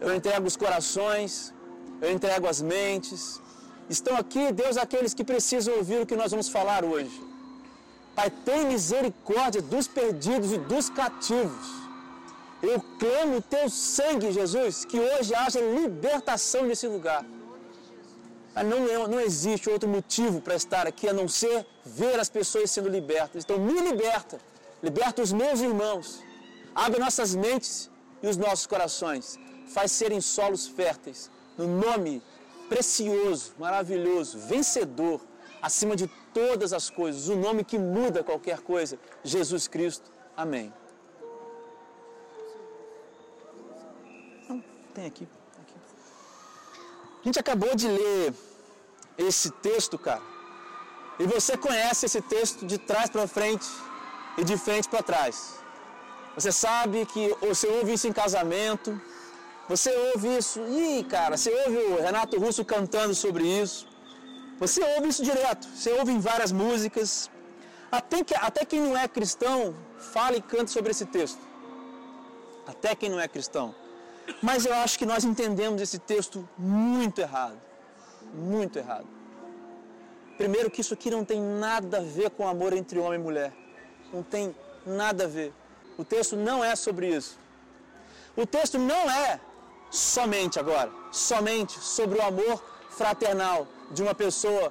Eu 0.00 0.10
entrego 0.18 0.46
os 0.50 0.56
corações, 0.56 1.54
eu 2.00 2.10
entrego 2.16 2.46
as 2.52 2.60
mentes. 2.60 3.40
Estão 3.96 4.16
aqui, 4.16 4.44
Deus, 4.62 4.76
aqueles 4.76 5.14
que 5.14 5.24
precisam 5.32 5.76
ouvir 5.76 6.00
o 6.00 6.06
que 6.10 6.16
nós 6.22 6.32
vamos 6.34 6.48
falar 6.48 6.82
hoje. 6.84 7.16
Pai, 8.16 8.28
tem 8.48 8.66
misericórdia 8.66 9.62
dos 9.62 9.86
perdidos 9.86 10.50
e 10.50 10.58
dos 10.58 10.88
cativos. 10.90 11.66
Eu 12.70 12.78
clamo 12.98 13.36
o 13.36 13.42
teu 13.42 13.68
sangue, 13.68 14.32
Jesus, 14.32 14.84
que 14.84 14.98
hoje 14.98 15.32
haja 15.34 15.60
libertação 15.60 16.64
nesse 16.64 16.88
lugar. 16.88 17.22
Não, 18.64 19.06
não 19.06 19.20
existe 19.20 19.68
outro 19.68 19.88
motivo 19.88 20.40
para 20.40 20.54
estar 20.54 20.86
aqui 20.86 21.08
a 21.08 21.12
não 21.12 21.28
ser 21.28 21.66
ver 21.84 22.18
as 22.18 22.28
pessoas 22.28 22.70
sendo 22.70 22.88
libertas. 22.88 23.44
Então, 23.44 23.58
me 23.58 23.78
liberta, 23.80 24.40
liberta 24.82 25.20
os 25.20 25.32
meus 25.32 25.60
irmãos, 25.60 26.22
abre 26.74 26.98
nossas 26.98 27.34
mentes 27.34 27.90
e 28.22 28.26
os 28.26 28.36
nossos 28.36 28.66
corações, 28.66 29.38
faz 29.68 29.92
serem 29.92 30.22
solos 30.22 30.66
férteis, 30.66 31.30
no 31.58 31.66
nome 31.68 32.22
precioso, 32.68 33.52
maravilhoso, 33.58 34.38
vencedor, 34.38 35.20
acima 35.60 35.94
de 35.94 36.06
todas 36.32 36.72
as 36.72 36.88
coisas, 36.88 37.28
o 37.28 37.36
nome 37.36 37.62
que 37.62 37.78
muda 37.78 38.24
qualquer 38.24 38.60
coisa, 38.60 38.98
Jesus 39.22 39.68
Cristo. 39.68 40.10
Amém. 40.34 40.72
Não, 44.48 44.64
tem 44.94 45.06
aqui. 45.06 45.28
A 47.26 47.28
gente 47.28 47.40
acabou 47.40 47.74
de 47.74 47.88
ler 47.88 48.32
esse 49.18 49.50
texto, 49.50 49.98
cara. 49.98 50.22
E 51.18 51.24
você 51.26 51.56
conhece 51.56 52.06
esse 52.06 52.20
texto 52.20 52.64
de 52.64 52.78
trás 52.78 53.10
para 53.10 53.26
frente 53.26 53.66
e 54.38 54.44
de 54.44 54.56
frente 54.56 54.88
para 54.88 55.02
trás. 55.02 55.56
Você 56.36 56.52
sabe 56.52 57.04
que 57.04 57.34
você 57.40 57.66
ouve 57.66 57.94
isso 57.94 58.06
em 58.06 58.12
casamento, 58.12 58.90
você 59.68 59.90
ouve 60.14 60.36
isso, 60.36 60.60
ih, 60.68 61.02
cara, 61.02 61.36
você 61.36 61.50
ouve 61.64 61.76
o 61.94 62.00
Renato 62.00 62.38
Russo 62.38 62.64
cantando 62.64 63.12
sobre 63.12 63.42
isso. 63.60 63.88
Você 64.60 64.80
ouve 64.94 65.08
isso 65.08 65.24
direto, 65.24 65.66
você 65.66 65.90
ouve 65.94 66.12
em 66.12 66.20
várias 66.20 66.52
músicas. 66.52 67.28
Até, 67.90 68.22
que, 68.22 68.36
até 68.36 68.64
quem 68.64 68.80
não 68.80 68.96
é 68.96 69.08
cristão 69.08 69.74
fala 69.98 70.36
e 70.36 70.40
canta 70.40 70.68
sobre 70.68 70.92
esse 70.92 71.06
texto. 71.06 71.40
Até 72.68 72.94
quem 72.94 73.10
não 73.10 73.18
é 73.18 73.26
cristão. 73.26 73.74
Mas 74.42 74.66
eu 74.66 74.74
acho 74.74 74.98
que 74.98 75.06
nós 75.06 75.24
entendemos 75.24 75.80
esse 75.80 75.98
texto 75.98 76.48
muito 76.58 77.20
errado. 77.20 77.58
Muito 78.34 78.78
errado. 78.78 79.06
Primeiro, 80.36 80.70
que 80.70 80.80
isso 80.80 80.94
aqui 80.94 81.10
não 81.10 81.24
tem 81.24 81.40
nada 81.40 81.98
a 81.98 82.02
ver 82.02 82.30
com 82.30 82.46
amor 82.46 82.72
entre 82.72 82.98
homem 82.98 83.18
e 83.18 83.22
mulher. 83.22 83.52
Não 84.12 84.22
tem 84.22 84.54
nada 84.84 85.24
a 85.24 85.26
ver. 85.26 85.52
O 85.96 86.04
texto 86.04 86.36
não 86.36 86.62
é 86.62 86.76
sobre 86.76 87.08
isso. 87.14 87.38
O 88.36 88.46
texto 88.46 88.78
não 88.78 89.10
é 89.10 89.40
somente 89.90 90.58
agora, 90.58 90.90
somente 91.10 91.78
sobre 91.80 92.18
o 92.18 92.22
amor 92.22 92.62
fraternal 92.90 93.66
de 93.90 94.02
uma 94.02 94.14
pessoa 94.14 94.70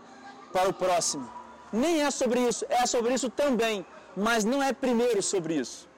para 0.53 0.69
o 0.69 0.74
próximo. 0.74 1.27
Nem 1.74 2.03
é 2.03 2.12
sobre 2.12 2.39
isso, 2.47 2.65
é 2.69 2.85
sobre 2.85 3.13
isso 3.13 3.29
também, 3.29 3.85
mas 4.15 4.45
não 4.45 4.62
é 4.62 4.71
primeiro 4.71 5.21
sobre 5.24 5.55
isso. 5.55 5.89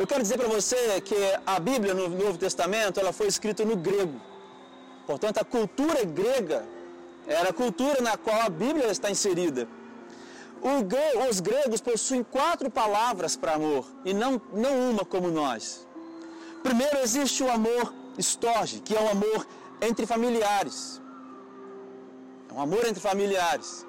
Eu 0.00 0.06
quero 0.06 0.22
dizer 0.22 0.38
para 0.38 0.46
você 0.46 1.00
que 1.00 1.16
a 1.44 1.58
Bíblia 1.58 1.92
no 1.92 2.08
Novo 2.08 2.38
Testamento, 2.38 3.00
ela 3.00 3.12
foi 3.12 3.26
escrita 3.26 3.64
no 3.64 3.74
grego. 3.74 4.20
Portanto, 5.08 5.38
a 5.38 5.44
cultura 5.44 6.04
grega 6.04 6.64
era 7.26 7.48
a 7.50 7.52
cultura 7.52 8.00
na 8.00 8.16
qual 8.16 8.40
a 8.42 8.48
Bíblia 8.48 8.92
está 8.92 9.10
inserida. 9.10 9.66
Os 11.28 11.40
gregos 11.40 11.80
possuem 11.80 12.22
quatro 12.22 12.70
palavras 12.70 13.34
para 13.34 13.54
amor 13.54 13.84
e 14.04 14.14
não, 14.14 14.40
não 14.52 14.90
uma 14.90 15.04
como 15.04 15.32
nós. 15.32 15.84
Primeiro 16.62 16.98
existe 16.98 17.42
o 17.42 17.50
amor 17.50 17.92
estorge, 18.16 18.78
que 18.78 18.96
é 18.96 19.00
o 19.00 19.08
amor 19.08 19.48
entre 19.82 20.06
familiares. 20.06 21.02
É 22.48 22.54
um 22.54 22.60
amor 22.60 22.86
entre 22.86 23.00
familiares. 23.00 23.84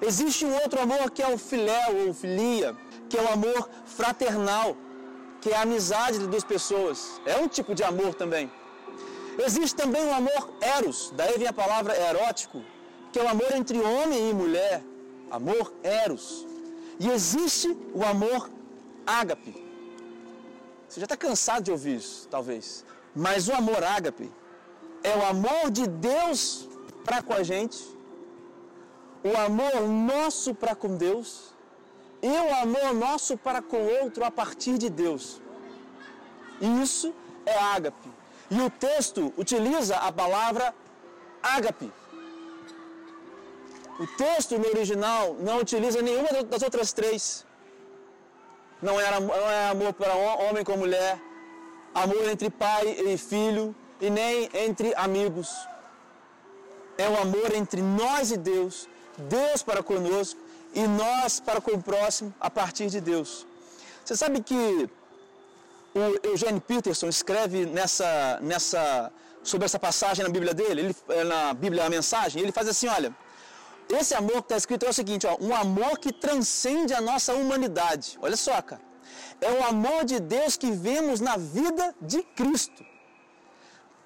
Existe 0.00 0.46
um 0.46 0.54
outro 0.62 0.80
amor 0.80 1.10
que 1.10 1.22
é 1.22 1.28
o 1.28 1.36
filéu 1.36 2.06
ou 2.06 2.14
filia, 2.14 2.74
que 3.10 3.18
é 3.18 3.22
o 3.22 3.30
amor 3.30 3.68
fraternal, 3.84 4.74
que 5.40 5.50
é 5.50 5.56
a 5.56 5.62
amizade 5.62 6.18
de 6.18 6.26
duas 6.26 6.44
pessoas. 6.44 7.20
É 7.24 7.36
um 7.36 7.48
tipo 7.48 7.74
de 7.74 7.82
amor 7.82 8.14
também. 8.14 8.50
Existe 9.38 9.74
também 9.74 10.04
o 10.06 10.14
amor 10.14 10.50
eros, 10.60 11.12
daí 11.16 11.38
vem 11.38 11.48
a 11.48 11.52
palavra 11.52 11.96
erótico, 11.96 12.62
que 13.12 13.18
é 13.18 13.22
o 13.22 13.28
amor 13.28 13.50
entre 13.54 13.80
homem 13.80 14.30
e 14.30 14.34
mulher. 14.34 14.82
Amor 15.30 15.72
eros. 15.82 16.46
E 16.98 17.08
existe 17.08 17.68
o 17.94 18.04
amor 18.04 18.50
ágape. 19.06 19.54
Você 20.86 21.00
já 21.00 21.04
está 21.04 21.16
cansado 21.16 21.62
de 21.62 21.70
ouvir 21.70 21.96
isso, 21.96 22.28
talvez. 22.28 22.84
Mas 23.14 23.48
o 23.48 23.52
amor 23.52 23.82
ágape 23.82 24.30
é 25.02 25.16
o 25.16 25.24
amor 25.24 25.70
de 25.70 25.86
Deus 25.86 26.68
para 27.04 27.22
com 27.22 27.32
a 27.32 27.42
gente, 27.42 27.78
o 29.24 29.36
amor 29.38 29.88
nosso 29.88 30.54
para 30.54 30.74
com 30.74 30.96
Deus 30.96 31.54
e 32.22 32.28
o 32.28 32.54
amor 32.56 32.94
nosso 32.94 33.36
para 33.36 33.62
com 33.62 33.78
o 33.78 34.02
outro 34.02 34.24
a 34.24 34.30
partir 34.30 34.76
de 34.78 34.90
Deus. 34.90 35.40
Isso 36.82 37.14
é 37.46 37.58
ágape. 37.58 38.10
E 38.50 38.60
o 38.60 38.68
texto 38.68 39.32
utiliza 39.36 39.96
a 39.96 40.12
palavra 40.12 40.74
ágape. 41.42 41.90
O 43.98 44.06
texto 44.06 44.58
no 44.58 44.66
original 44.68 45.36
não 45.40 45.58
utiliza 45.58 46.02
nenhuma 46.02 46.42
das 46.44 46.62
outras 46.62 46.92
três. 46.92 47.46
Não 48.82 48.98
é, 49.00 49.20
não 49.20 49.50
é 49.50 49.68
amor 49.68 49.92
para 49.92 50.14
homem 50.14 50.64
com 50.64 50.76
mulher, 50.76 51.20
amor 51.94 52.28
entre 52.28 52.48
pai 52.48 52.88
e 52.88 53.18
filho, 53.18 53.74
e 54.00 54.08
nem 54.08 54.48
entre 54.54 54.94
amigos. 54.94 55.48
É 56.96 57.08
o 57.08 57.20
amor 57.20 57.54
entre 57.54 57.82
nós 57.82 58.30
e 58.30 58.38
Deus, 58.38 58.88
Deus 59.18 59.62
para 59.62 59.82
conosco 59.82 60.40
e 60.74 60.86
nós 60.86 61.40
para 61.40 61.60
com 61.60 61.72
o 61.72 61.82
próximo 61.82 62.34
a 62.40 62.50
partir 62.50 62.88
de 62.88 63.00
Deus. 63.00 63.46
Você 64.04 64.16
sabe 64.16 64.42
que 64.42 64.88
o 65.94 66.26
Eugênio 66.26 66.60
Peterson 66.60 67.08
escreve 67.08 67.66
nessa, 67.66 68.38
nessa, 68.40 69.12
sobre 69.42 69.64
essa 69.64 69.78
passagem 69.78 70.24
na 70.24 70.30
Bíblia 70.30 70.54
dele, 70.54 70.94
ele, 71.08 71.24
na 71.24 71.52
Bíblia 71.54 71.84
a 71.86 71.90
mensagem, 71.90 72.42
ele 72.42 72.52
faz 72.52 72.68
assim, 72.68 72.88
olha, 72.88 73.14
esse 73.88 74.14
amor 74.14 74.36
que 74.36 74.46
está 74.46 74.56
escrito 74.56 74.86
é 74.86 74.88
o 74.88 74.92
seguinte, 74.92 75.26
ó, 75.26 75.36
um 75.40 75.54
amor 75.54 75.98
que 75.98 76.12
transcende 76.12 76.94
a 76.94 77.00
nossa 77.00 77.34
humanidade. 77.34 78.18
Olha 78.22 78.36
só, 78.36 78.62
cara. 78.62 78.82
É 79.40 79.50
o 79.50 79.64
amor 79.64 80.04
de 80.04 80.20
Deus 80.20 80.56
que 80.56 80.70
vemos 80.70 81.20
na 81.20 81.36
vida 81.36 81.94
de 82.00 82.22
Cristo. 82.22 82.84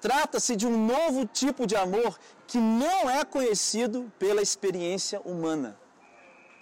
Trata-se 0.01 0.55
de 0.55 0.65
um 0.65 0.85
novo 0.85 1.25
tipo 1.25 1.67
de 1.67 1.75
amor 1.75 2.17
que 2.47 2.57
não 2.57 3.09
é 3.09 3.23
conhecido 3.23 4.11
pela 4.17 4.41
experiência 4.41 5.21
humana. 5.21 5.77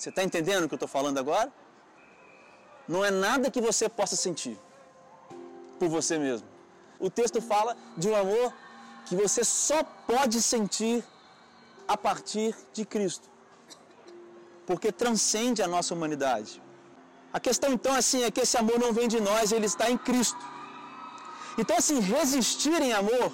Você 0.04 0.10
está 0.10 0.22
entendendo 0.22 0.66
o 0.66 0.68
que 0.68 0.74
eu 0.74 0.76
estou 0.76 0.90
falando 0.90 1.18
agora? 1.18 1.50
Não 2.86 3.06
é 3.06 3.10
nada 3.10 3.50
que 3.50 3.62
você 3.62 3.88
possa 3.88 4.18
sentir 4.18 4.60
por 5.80 5.88
você 5.88 6.20
mesmo. 6.20 6.46
O 7.00 7.10
texto 7.10 7.42
fala 7.42 7.78
de 7.96 8.10
um 8.10 8.16
amor 8.24 8.54
que 9.06 9.16
você 9.16 9.46
só 9.46 9.82
pode 10.06 10.42
sentir 10.42 11.02
a 11.88 11.96
partir 11.96 12.54
de 12.74 12.84
Cristo, 12.84 13.30
porque 14.68 14.92
transcende 14.92 15.64
a 15.64 15.70
nossa 15.70 15.94
humanidade. 15.94 16.62
A 17.32 17.40
questão 17.40 17.72
então 17.72 17.96
assim 17.96 18.24
é 18.26 18.30
que 18.30 18.42
esse 18.42 18.58
amor 18.58 18.78
não 18.78 18.92
vem 18.92 19.08
de 19.08 19.22
nós, 19.22 19.54
ele 19.54 19.68
está 19.68 19.90
em 19.90 19.98
Cristo. 19.98 20.44
Então 21.58 21.78
assim, 21.78 22.02
resistir 22.02 22.82
em 22.82 22.92
amor 22.92 23.32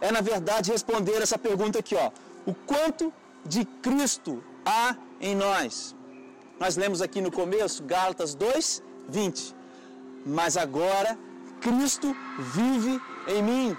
é 0.00 0.10
na 0.10 0.22
verdade 0.22 0.72
responder 0.72 1.20
essa 1.20 1.36
pergunta 1.36 1.78
aqui, 1.78 1.94
ó. 1.94 2.10
O 2.46 2.54
quanto 2.54 3.12
de 3.44 3.66
Cristo 3.66 4.42
há 4.64 4.96
em 5.20 5.34
nós? 5.34 5.94
Nós 6.58 6.76
lemos 6.76 7.00
aqui 7.02 7.20
no 7.20 7.30
começo, 7.30 7.82
Gálatas 7.84 8.34
2, 8.34 8.82
20. 9.08 9.54
Mas 10.24 10.56
agora 10.56 11.18
Cristo 11.60 12.16
vive 12.38 13.00
em 13.28 13.42
mim. 13.42 13.76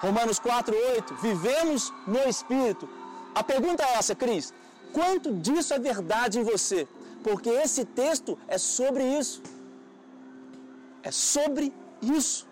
Romanos 0.00 0.38
4, 0.38 0.74
8. 0.74 1.14
Vivemos 1.16 1.92
no 2.06 2.22
Espírito. 2.28 2.88
A 3.34 3.42
pergunta 3.42 3.82
é 3.84 3.94
essa, 3.94 4.14
Cris. 4.14 4.52
Quanto 4.92 5.32
disso 5.34 5.72
é 5.74 5.78
verdade 5.78 6.38
em 6.38 6.42
você? 6.42 6.86
Porque 7.22 7.48
esse 7.48 7.84
texto 7.84 8.38
é 8.48 8.58
sobre 8.58 9.04
isso. 9.04 9.42
É 11.02 11.10
sobre 11.10 11.72
isso. 12.00 12.46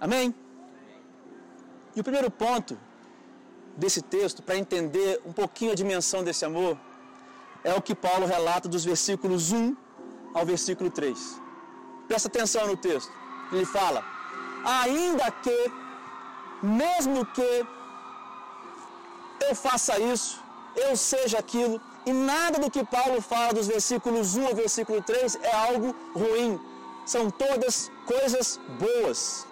Amém? 0.00 0.34
E 1.94 2.00
o 2.00 2.04
primeiro 2.04 2.30
ponto 2.30 2.78
desse 3.82 4.02
texto, 4.02 4.42
para 4.42 4.56
entender 4.62 5.10
um 5.24 5.32
pouquinho 5.32 5.72
a 5.72 5.74
dimensão 5.82 6.20
desse 6.24 6.44
amor, 6.44 6.76
é 7.62 7.72
o 7.74 7.82
que 7.86 7.94
Paulo 7.94 8.26
relata 8.26 8.68
dos 8.68 8.84
versículos 8.84 9.52
1 9.52 9.76
ao 10.34 10.44
versículo 10.52 10.90
3. 10.90 11.40
Presta 12.08 12.28
atenção 12.28 12.66
no 12.66 12.76
texto. 12.76 13.12
Ele 13.52 13.64
fala: 13.64 14.04
ainda 14.64 15.30
que, 15.30 15.58
mesmo 16.62 17.24
que 17.36 17.50
eu 19.48 19.54
faça 19.54 19.98
isso, 20.00 20.42
eu 20.84 20.96
seja 20.96 21.38
aquilo, 21.38 21.80
e 22.04 22.12
nada 22.12 22.58
do 22.58 22.70
que 22.70 22.84
Paulo 22.84 23.20
fala 23.32 23.52
dos 23.58 23.68
versículos 23.68 24.36
1 24.36 24.46
ao 24.48 24.54
versículo 24.54 25.00
3 25.02 25.38
é 25.42 25.54
algo 25.68 25.94
ruim. 26.14 26.60
São 27.06 27.30
todas 27.30 27.90
coisas 28.06 28.60
boas. 28.84 29.46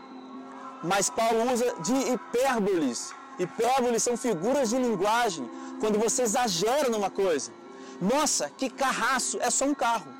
Mas 0.83 1.09
Paulo 1.09 1.52
usa 1.52 1.68
de 1.87 1.97
hipérboles. 2.12 3.14
Hipérboles 3.38 4.02
são 4.02 4.16
figuras 4.16 4.71
de 4.71 4.78
linguagem. 4.78 5.49
Quando 5.81 5.99
você 5.99 6.23
exagera 6.23 6.88
numa 6.88 7.11
coisa. 7.11 7.50
Nossa, 8.00 8.50
que 8.59 8.69
carraço, 8.69 9.38
é 9.40 9.50
só 9.50 9.64
um 9.64 9.75
carro. 9.75 10.11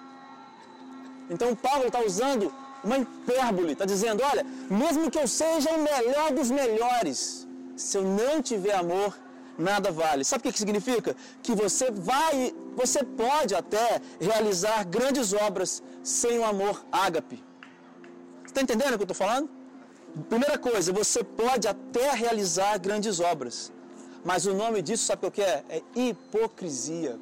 Então 1.29 1.55
Paulo 1.55 1.87
está 1.87 2.01
usando 2.01 2.53
uma 2.85 2.99
hipérbole, 2.99 3.73
está 3.73 3.85
dizendo: 3.85 4.23
olha, 4.23 4.45
mesmo 4.71 5.11
que 5.11 5.19
eu 5.19 5.27
seja 5.27 5.71
o 5.71 5.83
melhor 5.83 6.33
dos 6.33 6.51
melhores, 6.51 7.47
se 7.77 7.99
eu 7.99 8.03
não 8.03 8.41
tiver 8.41 8.75
amor, 8.75 9.17
nada 9.59 9.91
vale. 9.91 10.25
Sabe 10.25 10.41
o 10.41 10.43
que, 10.45 10.53
que 10.53 10.59
significa? 10.59 11.17
Que 11.43 11.55
você 11.55 11.91
vai, 11.91 12.55
você 12.75 13.03
pode 13.03 13.55
até 13.55 14.01
realizar 14.21 14.85
grandes 14.85 15.33
obras 15.33 15.83
sem 16.03 16.39
o 16.39 16.45
amor 16.45 16.85
ágape. 16.91 17.43
Está 18.45 18.61
entendendo 18.63 18.95
o 18.95 18.99
que 18.99 19.03
eu 19.03 19.13
estou 19.13 19.17
falando? 19.17 19.56
Primeira 20.25 20.57
coisa, 20.57 20.93
você 20.93 21.23
pode 21.23 21.69
até 21.69 22.13
realizar 22.13 22.79
grandes 22.79 23.21
obras, 23.21 23.71
mas 24.25 24.47
o 24.47 24.55
nome 24.55 24.81
disso, 24.81 25.05
sabe 25.05 25.27
o 25.27 25.31
que 25.31 25.43
é? 25.43 25.63
É 25.69 25.83
hipocrisia. 25.95 27.19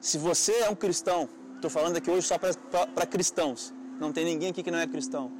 Se 0.00 0.16
você 0.16 0.52
é 0.52 0.70
um 0.70 0.74
cristão, 0.74 1.28
estou 1.56 1.70
falando 1.70 1.98
aqui 1.98 2.10
hoje 2.10 2.26
só 2.26 2.38
para 2.38 3.06
cristãos, 3.06 3.74
não 4.00 4.10
tem 4.10 4.24
ninguém 4.24 4.50
aqui 4.50 4.62
que 4.62 4.70
não 4.70 4.78
é 4.78 4.86
cristão. 4.86 5.30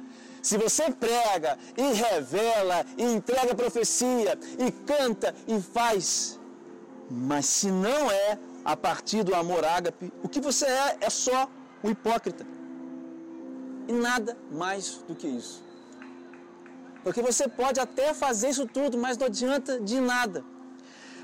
Se 0.43 0.57
você 0.57 0.91
prega 0.91 1.57
e 1.75 1.93
revela 1.93 2.85
e 2.97 3.03
entrega 3.03 3.55
profecia 3.55 4.37
e 4.59 4.71
canta 4.71 5.33
e 5.47 5.59
faz, 5.59 6.39
mas 7.09 7.47
se 7.47 7.71
não 7.71 8.11
é 8.11 8.37
a 8.63 8.77
partir 8.77 9.23
do 9.23 9.33
amor 9.33 9.65
ágape, 9.65 10.13
o 10.23 10.29
que 10.29 10.39
você 10.39 10.65
é 10.65 10.97
é 11.01 11.09
só 11.09 11.49
um 11.83 11.89
hipócrita. 11.89 12.45
E 13.87 13.91
nada 13.91 14.37
mais 14.51 15.03
do 15.07 15.15
que 15.15 15.27
isso. 15.27 15.70
Porque 17.03 17.21
você 17.21 17.47
pode 17.47 17.79
até 17.79 18.13
fazer 18.13 18.49
isso 18.49 18.65
tudo, 18.67 18.97
mas 18.97 19.17
não 19.17 19.27
adianta 19.27 19.79
de 19.79 19.99
nada. 19.99 20.43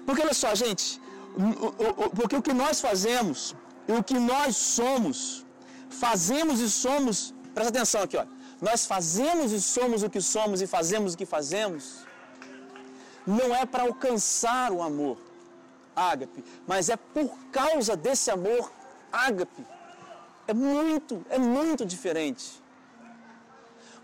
Porque 0.06 0.22
olha 0.22 0.34
só, 0.34 0.54
gente, 0.56 1.02
porque 2.16 2.36
o 2.36 2.42
que 2.42 2.54
nós 2.54 2.82
fazemos 2.82 3.56
o 3.88 4.04
que 4.04 4.20
nós 4.20 4.56
somos, 4.56 5.46
fazemos 5.90 6.60
e 6.60 6.70
somos, 6.70 7.34
presta 7.54 7.70
atenção 7.70 8.02
aqui, 8.02 8.18
olha 8.18 8.38
nós 8.60 8.86
fazemos 8.86 9.52
e 9.52 9.62
somos 9.62 10.04
o 10.04 10.10
que 10.10 10.20
somos 10.20 10.62
e 10.62 10.68
fazemos 10.68 11.14
o 11.14 11.18
que 11.18 11.26
fazemos, 11.26 12.06
não 13.26 13.54
é 13.54 13.66
para 13.66 13.84
alcançar 13.84 14.72
o 14.72 14.82
amor 14.82 15.18
ágape, 15.96 16.44
mas 16.66 16.90
é 16.90 16.98
por 16.98 17.30
causa 17.52 17.96
desse 17.96 18.32
amor 18.32 18.72
ágape. 19.12 19.64
É 20.48 20.54
muito, 20.54 21.26
é 21.30 21.38
muito 21.38 21.86
diferente. 21.86 22.64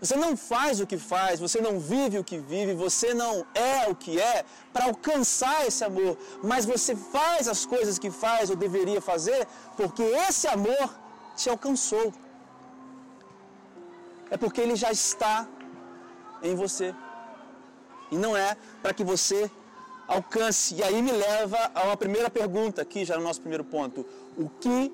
Você 0.04 0.16
não 0.16 0.36
faz 0.36 0.80
o 0.80 0.86
que 0.86 0.98
faz, 0.98 1.40
você 1.40 1.62
não 1.66 1.80
vive 1.80 2.18
o 2.18 2.24
que 2.30 2.36
vive, 2.36 2.74
você 2.74 3.14
não 3.14 3.34
é 3.54 3.88
o 3.90 3.94
que 3.94 4.20
é 4.20 4.44
para 4.70 4.84
alcançar 4.84 5.66
esse 5.66 5.82
amor, 5.82 6.18
mas 6.42 6.66
você 6.66 6.94
faz 6.94 7.48
as 7.48 7.64
coisas 7.64 7.98
que 7.98 8.10
faz 8.10 8.50
ou 8.50 8.56
deveria 8.56 9.00
fazer 9.00 9.48
porque 9.78 10.02
esse 10.02 10.46
amor 10.46 10.86
te 11.34 11.48
alcançou 11.48 12.12
é 14.30 14.36
porque 14.36 14.60
ele 14.60 14.76
já 14.76 14.90
está 14.90 15.48
em 16.42 16.54
você. 16.54 16.94
E 18.10 18.16
não 18.16 18.36
é 18.36 18.58
para 18.82 18.92
que 18.92 19.04
você 19.04 19.50
alcance. 20.06 20.74
E 20.74 20.82
aí 20.82 21.00
me 21.00 21.12
leva 21.12 21.70
a 21.74 21.84
uma 21.84 21.96
primeira 21.96 22.28
pergunta 22.28 22.82
aqui, 22.82 23.06
já 23.06 23.16
no 23.16 23.22
nosso 23.22 23.40
primeiro 23.40 23.64
ponto. 23.64 24.04
O 24.36 24.50
que 24.50 24.92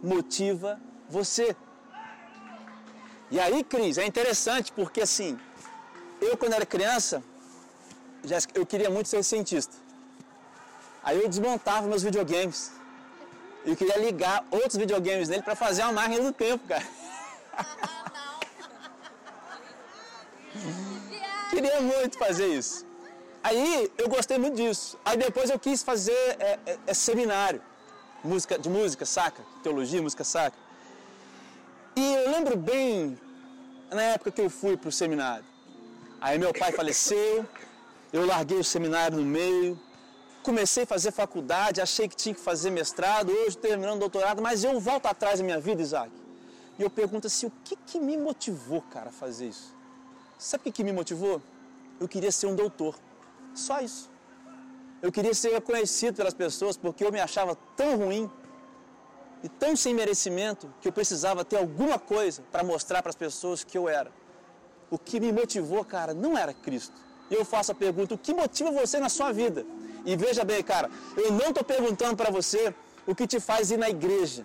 motiva 0.00 0.80
você? 1.08 1.56
E 3.30 3.40
aí, 3.40 3.64
Cris, 3.64 3.98
é 3.98 4.06
interessante 4.06 4.72
porque 4.72 5.00
assim, 5.00 5.38
eu 6.20 6.36
quando 6.36 6.52
era 6.52 6.64
criança, 6.64 7.22
eu 8.54 8.64
queria 8.64 8.90
muito 8.90 9.08
ser 9.08 9.22
cientista. 9.22 9.74
Aí 11.02 11.20
eu 11.22 11.28
desmontava 11.28 11.86
meus 11.86 12.02
videogames. 12.02 12.72
Eu 13.64 13.76
queria 13.76 13.98
ligar 13.98 14.44
outros 14.50 14.76
videogames 14.76 15.28
nele 15.28 15.42
para 15.42 15.56
fazer 15.56 15.82
uma 15.82 15.92
máquina 15.92 16.22
do 16.22 16.32
tempo, 16.32 16.66
cara. 16.66 16.86
Queria 21.50 21.80
muito 21.80 22.18
fazer 22.18 22.46
isso. 22.48 22.84
Aí 23.42 23.90
eu 23.96 24.08
gostei 24.08 24.38
muito 24.38 24.56
disso. 24.56 24.98
Aí 25.04 25.16
depois 25.16 25.48
eu 25.48 25.58
quis 25.58 25.82
fazer 25.82 26.12
é, 26.38 26.58
é, 26.66 26.78
é 26.86 26.94
seminário 26.94 27.62
música, 28.26 28.58
de 28.58 28.68
música 28.68 29.06
saca, 29.06 29.42
teologia, 29.62 30.02
música 30.02 30.24
saca. 30.24 30.56
E 31.98 32.14
eu 32.14 32.30
lembro 32.30 32.58
bem 32.58 33.18
na 33.90 34.02
época 34.02 34.30
que 34.30 34.42
eu 34.42 34.50
fui 34.50 34.76
para 34.76 34.90
o 34.90 34.92
seminário. 34.92 35.46
Aí 36.20 36.38
meu 36.38 36.52
pai 36.52 36.70
faleceu, 36.70 37.46
eu 38.12 38.26
larguei 38.26 38.58
o 38.58 38.64
seminário 38.64 39.16
no 39.16 39.24
meio, 39.24 39.80
comecei 40.42 40.82
a 40.82 40.86
fazer 40.86 41.10
faculdade, 41.10 41.80
achei 41.80 42.06
que 42.06 42.14
tinha 42.14 42.34
que 42.34 42.40
fazer 42.40 42.68
mestrado, 42.68 43.32
hoje 43.32 43.56
terminando 43.56 43.98
doutorado, 43.98 44.42
mas 44.42 44.62
eu 44.62 44.78
volto 44.78 45.06
atrás 45.06 45.38
da 45.38 45.44
minha 45.44 45.58
vida, 45.58 45.80
Isaac. 45.80 46.12
E 46.78 46.82
eu 46.82 46.90
pergunto 46.90 47.28
assim, 47.28 47.46
o 47.46 47.52
que, 47.64 47.74
que 47.86 47.98
me 47.98 48.18
motivou, 48.18 48.82
cara, 48.82 49.08
a 49.08 49.12
fazer 49.12 49.48
isso? 49.48 49.74
Sabe 50.38 50.68
o 50.68 50.72
que 50.72 50.84
me 50.84 50.92
motivou? 50.92 51.40
Eu 51.98 52.06
queria 52.06 52.30
ser 52.30 52.46
um 52.46 52.54
doutor. 52.54 52.94
Só 53.54 53.80
isso. 53.80 54.10
Eu 55.00 55.10
queria 55.10 55.32
ser 55.32 55.50
reconhecido 55.52 56.16
pelas 56.16 56.34
pessoas 56.34 56.76
porque 56.76 57.02
eu 57.02 57.10
me 57.10 57.20
achava 57.20 57.56
tão 57.74 57.96
ruim 57.96 58.30
e 59.46 59.48
tão 59.48 59.74
sem 59.74 59.94
merecimento 59.94 60.72
que 60.80 60.88
eu 60.88 60.92
precisava 60.92 61.44
ter 61.44 61.56
alguma 61.56 61.98
coisa 61.98 62.42
para 62.52 62.62
mostrar 62.62 63.02
para 63.02 63.10
as 63.10 63.16
pessoas 63.16 63.64
que 63.64 63.76
eu 63.78 63.88
era. 63.88 64.10
O 64.90 64.98
que 64.98 65.18
me 65.18 65.32
motivou, 65.32 65.84
cara, 65.84 66.12
não 66.12 66.36
era 66.36 66.52
Cristo. 66.52 66.96
E 67.30 67.34
eu 67.34 67.44
faço 67.44 67.72
a 67.72 67.74
pergunta: 67.74 68.14
o 68.14 68.18
que 68.18 68.34
motiva 68.34 68.70
você 68.70 68.98
na 68.98 69.08
sua 69.08 69.32
vida? 69.32 69.64
E 70.04 70.16
veja 70.16 70.44
bem, 70.44 70.62
cara, 70.62 70.90
eu 71.16 71.32
não 71.32 71.48
estou 71.48 71.64
perguntando 71.64 72.16
para 72.16 72.30
você 72.30 72.74
o 73.06 73.14
que 73.14 73.26
te 73.26 73.40
faz 73.40 73.70
ir 73.70 73.78
na 73.78 73.88
igreja 73.88 74.44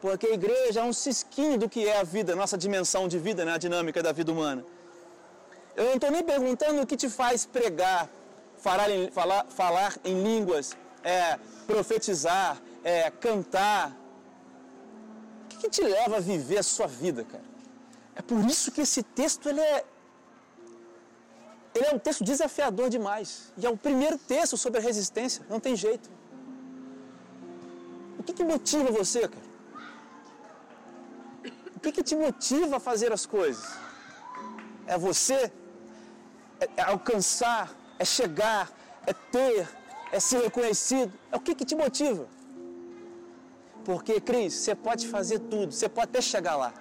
porque 0.00 0.26
a 0.26 0.34
igreja 0.40 0.80
é 0.80 0.82
um 0.82 0.92
cisquinho 0.92 1.58
do 1.58 1.68
que 1.68 1.86
é 1.86 1.98
a 1.98 2.02
vida, 2.02 2.34
nossa 2.34 2.56
dimensão 2.56 3.06
de 3.06 3.18
vida, 3.18 3.44
né? 3.44 3.52
a 3.52 3.58
dinâmica 3.58 4.02
da 4.02 4.12
vida 4.12 4.32
humana. 4.32 4.64
Eu 5.76 5.84
não 5.84 5.94
estou 5.94 6.10
nem 6.10 6.24
perguntando 6.24 6.80
o 6.82 6.86
que 6.86 6.96
te 6.96 7.08
faz 7.08 7.44
pregar, 7.44 8.08
falar 8.58 8.90
em, 8.90 9.10
falar, 9.10 9.44
falar 9.48 9.96
em 10.04 10.22
línguas, 10.22 10.76
é, 11.04 11.38
profetizar, 11.66 12.60
é, 12.82 13.10
cantar. 13.10 13.96
O 15.44 15.48
que, 15.48 15.56
que, 15.58 15.70
te 15.70 15.82
leva 15.82 16.16
a 16.16 16.20
viver 16.20 16.58
a 16.58 16.62
sua 16.62 16.86
vida, 16.86 17.24
cara? 17.24 17.44
É 18.14 18.22
por 18.22 18.38
isso 18.46 18.70
que 18.70 18.80
esse 18.80 19.02
texto 19.02 19.48
ele 19.48 19.60
é, 19.60 19.84
ele 21.74 21.86
é 21.86 21.94
um 21.94 21.98
texto 21.98 22.24
desafiador 22.24 22.88
demais. 22.88 23.52
E 23.56 23.66
é 23.66 23.70
o 23.70 23.76
primeiro 23.76 24.18
texto 24.18 24.56
sobre 24.56 24.80
a 24.80 24.82
resistência, 24.82 25.44
não 25.48 25.60
tem 25.60 25.76
jeito. 25.76 26.10
O 28.18 28.22
que, 28.22 28.32
que 28.32 28.44
motiva 28.44 28.90
você, 28.90 29.28
cara? 29.28 29.50
O 31.76 31.80
que, 31.80 31.92
que 31.92 32.02
te 32.02 32.14
motiva 32.14 32.76
a 32.76 32.80
fazer 32.80 33.12
as 33.12 33.24
coisas? 33.24 33.64
É 34.86 34.98
você? 34.98 35.50
É, 36.60 36.68
é 36.76 36.82
alcançar? 36.82 37.74
É 37.98 38.04
chegar? 38.04 38.70
É 39.06 39.14
ter? 39.14 39.66
É 40.12 40.20
ser 40.20 40.42
reconhecido? 40.42 41.12
É 41.32 41.36
o 41.36 41.40
que, 41.40 41.54
que 41.54 41.64
te 41.64 41.74
motiva? 41.74 42.28
Porque, 43.84 44.20
Cris, 44.20 44.54
você 44.54 44.74
pode 44.74 45.08
fazer 45.08 45.38
tudo, 45.38 45.72
você 45.72 45.88
pode 45.88 46.10
até 46.10 46.20
chegar 46.20 46.56
lá. 46.56 46.72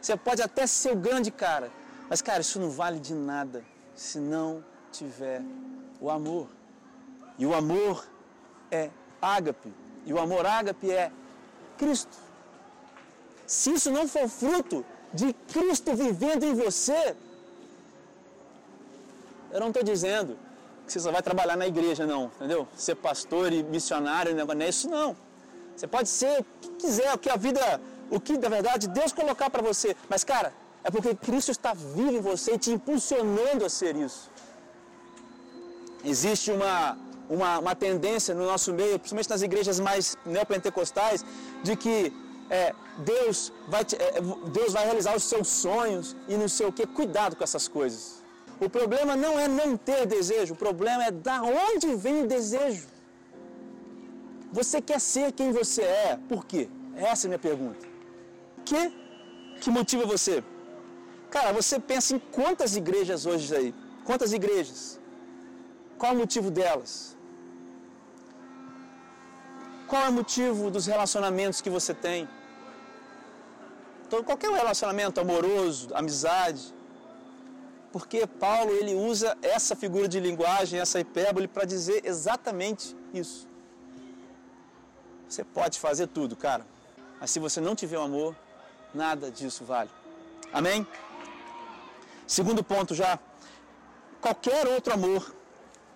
Você 0.00 0.16
pode 0.16 0.40
até 0.42 0.66
ser 0.66 0.92
o 0.92 0.96
grande 0.96 1.30
cara. 1.30 1.70
Mas, 2.08 2.22
cara, 2.22 2.40
isso 2.40 2.58
não 2.58 2.70
vale 2.70 2.98
de 2.98 3.14
nada 3.14 3.64
se 3.94 4.18
não 4.18 4.64
tiver 4.90 5.42
o 6.00 6.10
amor. 6.10 6.48
E 7.38 7.46
o 7.46 7.54
amor 7.54 8.06
é 8.70 8.90
ágape. 9.20 9.72
E 10.06 10.12
o 10.12 10.18
amor 10.18 10.46
ágape 10.46 10.90
é 10.90 11.12
Cristo. 11.76 12.16
Se 13.46 13.72
isso 13.72 13.90
não 13.90 14.06
for 14.06 14.28
fruto 14.28 14.84
de 15.12 15.32
Cristo 15.52 15.94
vivendo 15.94 16.44
em 16.44 16.54
você, 16.54 17.16
eu 19.50 19.60
não 19.60 19.68
estou 19.68 19.82
dizendo 19.82 20.38
que 20.86 20.92
você 20.92 21.00
só 21.00 21.10
vai 21.10 21.22
trabalhar 21.22 21.56
na 21.56 21.66
igreja, 21.66 22.06
não, 22.06 22.26
entendeu? 22.36 22.66
Ser 22.76 22.94
pastor 22.94 23.52
e 23.52 23.62
missionário, 23.62 24.34
não 24.34 24.64
é 24.64 24.68
isso 24.68 24.88
não. 24.88 25.16
Você 25.76 25.86
pode 25.86 26.08
ser 26.08 26.40
o 26.40 26.44
que 26.60 26.68
quiser, 26.82 27.14
o 27.14 27.18
que 27.18 27.30
a 27.30 27.36
vida, 27.36 27.80
o 28.10 28.20
que 28.20 28.36
na 28.36 28.48
verdade 28.48 28.88
Deus 28.88 29.12
colocar 29.12 29.48
para 29.50 29.62
você. 29.62 29.96
Mas, 30.08 30.24
cara, 30.24 30.52
é 30.82 30.90
porque 30.90 31.14
Cristo 31.14 31.50
está 31.50 31.72
vivo 31.74 32.16
em 32.16 32.20
você 32.20 32.54
e 32.54 32.58
te 32.58 32.70
impulsionando 32.70 33.64
a 33.64 33.70
ser 33.70 33.96
isso. 33.96 34.30
Existe 36.04 36.50
uma, 36.50 36.98
uma, 37.28 37.58
uma 37.58 37.74
tendência 37.74 38.34
no 38.34 38.46
nosso 38.46 38.72
meio, 38.72 38.98
principalmente 38.98 39.30
nas 39.30 39.42
igrejas 39.42 39.78
mais 39.78 40.16
neopentecostais, 40.24 41.24
de 41.62 41.76
que 41.76 42.12
é, 42.48 42.74
Deus, 42.98 43.52
vai 43.68 43.84
te, 43.84 43.96
é, 43.96 44.20
Deus 44.52 44.72
vai 44.72 44.84
realizar 44.84 45.14
os 45.14 45.22
seus 45.22 45.48
sonhos 45.48 46.16
e 46.26 46.34
não 46.36 46.48
sei 46.48 46.66
o 46.66 46.72
que. 46.72 46.86
Cuidado 46.86 47.36
com 47.36 47.44
essas 47.44 47.68
coisas. 47.68 48.20
O 48.60 48.68
problema 48.68 49.16
não 49.16 49.38
é 49.38 49.46
não 49.48 49.76
ter 49.76 50.04
desejo, 50.06 50.54
o 50.54 50.56
problema 50.56 51.04
é 51.04 51.10
da 51.10 51.42
onde 51.42 51.94
vem 51.94 52.24
o 52.24 52.26
desejo. 52.26 52.86
Você 54.52 54.80
quer 54.80 55.00
ser 55.00 55.32
quem 55.32 55.52
você 55.52 55.82
é, 55.82 56.18
por 56.28 56.44
quê? 56.44 56.68
Essa 56.96 57.26
é 57.26 57.28
a 57.28 57.30
minha 57.30 57.38
pergunta. 57.38 57.86
Que 58.64 58.92
que 59.60 59.70
motiva 59.70 60.04
você? 60.06 60.42
Cara, 61.30 61.52
você 61.52 61.78
pensa 61.78 62.14
em 62.14 62.18
quantas 62.18 62.74
igrejas 62.74 63.26
hoje 63.26 63.54
aí? 63.54 63.74
Quantas 64.04 64.32
igrejas? 64.32 64.98
Qual 65.98 66.12
é 66.12 66.14
o 66.14 66.18
motivo 66.18 66.50
delas? 66.50 67.16
Qual 69.86 70.02
é 70.02 70.08
o 70.08 70.12
motivo 70.12 70.70
dos 70.70 70.86
relacionamentos 70.86 71.60
que 71.60 71.68
você 71.68 71.92
tem? 71.92 72.28
Então, 74.06 74.24
qualquer 74.24 74.50
relacionamento 74.50 75.20
amoroso, 75.20 75.88
amizade. 75.94 76.74
Porque 77.92 78.26
Paulo 78.26 78.72
ele 78.72 78.94
usa 78.94 79.36
essa 79.42 79.76
figura 79.76 80.08
de 80.08 80.18
linguagem, 80.18 80.80
essa 80.80 80.98
hipérbole 80.98 81.46
para 81.46 81.64
dizer 81.64 82.00
exatamente 82.04 82.96
isso. 83.12 83.49
Você 85.30 85.44
pode 85.44 85.78
fazer 85.78 86.08
tudo, 86.08 86.34
cara. 86.34 86.66
Mas 87.20 87.30
se 87.30 87.38
você 87.38 87.60
não 87.60 87.76
tiver 87.76 87.96
o 87.96 88.02
amor, 88.02 88.34
nada 88.92 89.30
disso 89.30 89.64
vale. 89.64 89.88
Amém? 90.52 90.84
Segundo 92.26 92.64
ponto 92.64 92.96
já. 92.96 93.16
Qualquer 94.20 94.66
outro 94.66 94.92
amor 94.92 95.32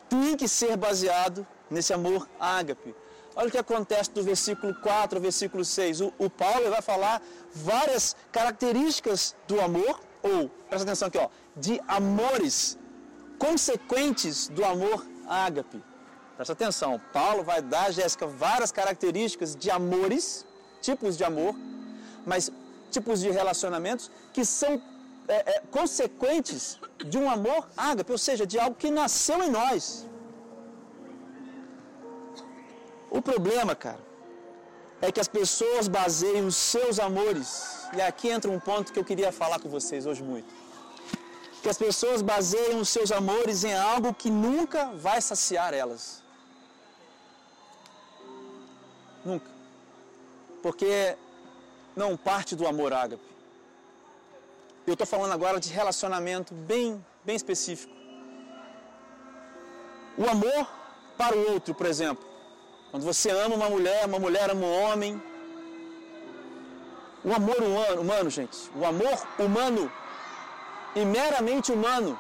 tem 0.09 0.37
que 0.37 0.47
ser 0.47 0.77
baseado 0.77 1.45
nesse 1.69 1.93
amor 1.93 2.29
ágape. 2.39 2.95
Olha 3.35 3.49
o 3.49 3.51
que 3.51 3.59
acontece 3.59 4.13
do 4.13 4.23
versículo 4.23 4.73
4 4.77 5.19
ao 5.19 5.23
versículo 5.23 5.65
6. 5.65 6.01
O, 6.03 6.13
o 6.17 6.31
Paulo 6.31 6.71
vai 6.71 6.81
falar 6.81 7.21
várias 7.53 8.15
características 8.31 9.35
do 9.49 9.61
amor, 9.61 10.01
ou, 10.23 10.49
presta 10.69 10.85
atenção 10.85 11.09
aqui, 11.09 11.19
ó, 11.19 11.29
de 11.57 11.81
amores 11.89 12.79
consequentes 13.37 14.47
do 14.47 14.65
amor 14.65 15.05
ágape. 15.27 15.83
Presta 16.37 16.53
atenção, 16.53 17.01
Paulo 17.13 17.45
vai 17.45 17.63
dar, 17.63 17.93
Jéssica, 17.93 18.27
várias 18.27 18.73
características 18.73 19.55
de 19.55 19.71
amores, 19.71 20.45
tipos 20.83 21.17
de 21.17 21.23
amor, 21.23 21.55
mas 22.27 22.51
tipos 22.91 23.21
de 23.21 23.31
relacionamentos 23.31 24.11
que 24.33 24.45
são 24.45 24.83
é, 25.29 25.57
é, 25.57 25.63
consequentes 25.71 26.79
de 27.05 27.19
um 27.19 27.31
amor 27.31 27.69
ágape, 27.77 28.11
ou 28.11 28.19
seja, 28.19 28.45
de 28.47 28.59
algo 28.59 28.75
que 28.75 28.91
nasceu 28.91 29.43
em 29.45 29.51
nós. 29.51 30.07
O 33.11 33.23
problema, 33.23 33.77
cara, 33.77 34.03
é 35.01 35.13
que 35.13 35.21
as 35.21 35.29
pessoas 35.29 35.87
baseiam 35.87 36.49
os 36.49 36.57
seus 36.57 36.99
amores, 36.99 37.49
e 37.97 38.03
aqui 38.03 38.29
entra 38.29 38.51
um 38.51 38.59
ponto 38.59 38.93
que 38.93 38.99
eu 38.99 39.05
queria 39.05 39.31
falar 39.31 39.61
com 39.61 39.69
vocês 39.69 40.05
hoje 40.05 40.23
muito. 40.23 40.53
Que 41.63 41.69
as 41.69 41.79
pessoas 41.79 42.23
baseiam 42.23 42.81
os 42.81 42.89
seus 42.89 43.13
amores 43.13 43.63
em 43.63 43.75
algo 43.75 44.13
que 44.13 44.31
nunca 44.31 44.91
vai 45.07 45.21
saciar 45.21 45.73
elas. 45.73 46.24
Nunca. 49.25 49.51
Porque 50.63 51.17
não 51.97 52.17
parte 52.17 52.55
do 52.55 52.67
amor 52.67 52.93
ágape. 52.93 53.23
Eu 54.87 54.93
estou 54.93 55.07
falando 55.07 55.33
agora 55.33 55.59
de 55.59 55.71
relacionamento 55.71 56.53
bem, 56.53 57.05
bem 57.25 57.37
específico. 57.37 57.95
O 60.19 60.29
amor 60.29 60.69
para 61.17 61.37
o 61.37 61.53
outro, 61.53 61.75
por 61.75 61.87
exemplo. 61.87 62.25
Quando 62.91 63.03
você 63.03 63.31
ama 63.31 63.55
uma 63.55 63.69
mulher, 63.69 64.07
uma 64.07 64.19
mulher 64.19 64.51
ama 64.51 64.67
um 64.67 64.83
homem. 64.83 65.23
O 67.25 67.33
amor 67.33 67.57
humano, 67.63 68.01
humano, 68.03 68.31
gente, 68.31 68.71
o 68.77 68.85
amor 68.85 69.27
humano 69.39 69.91
e 70.95 71.05
meramente 71.05 71.73
humano 71.73 72.19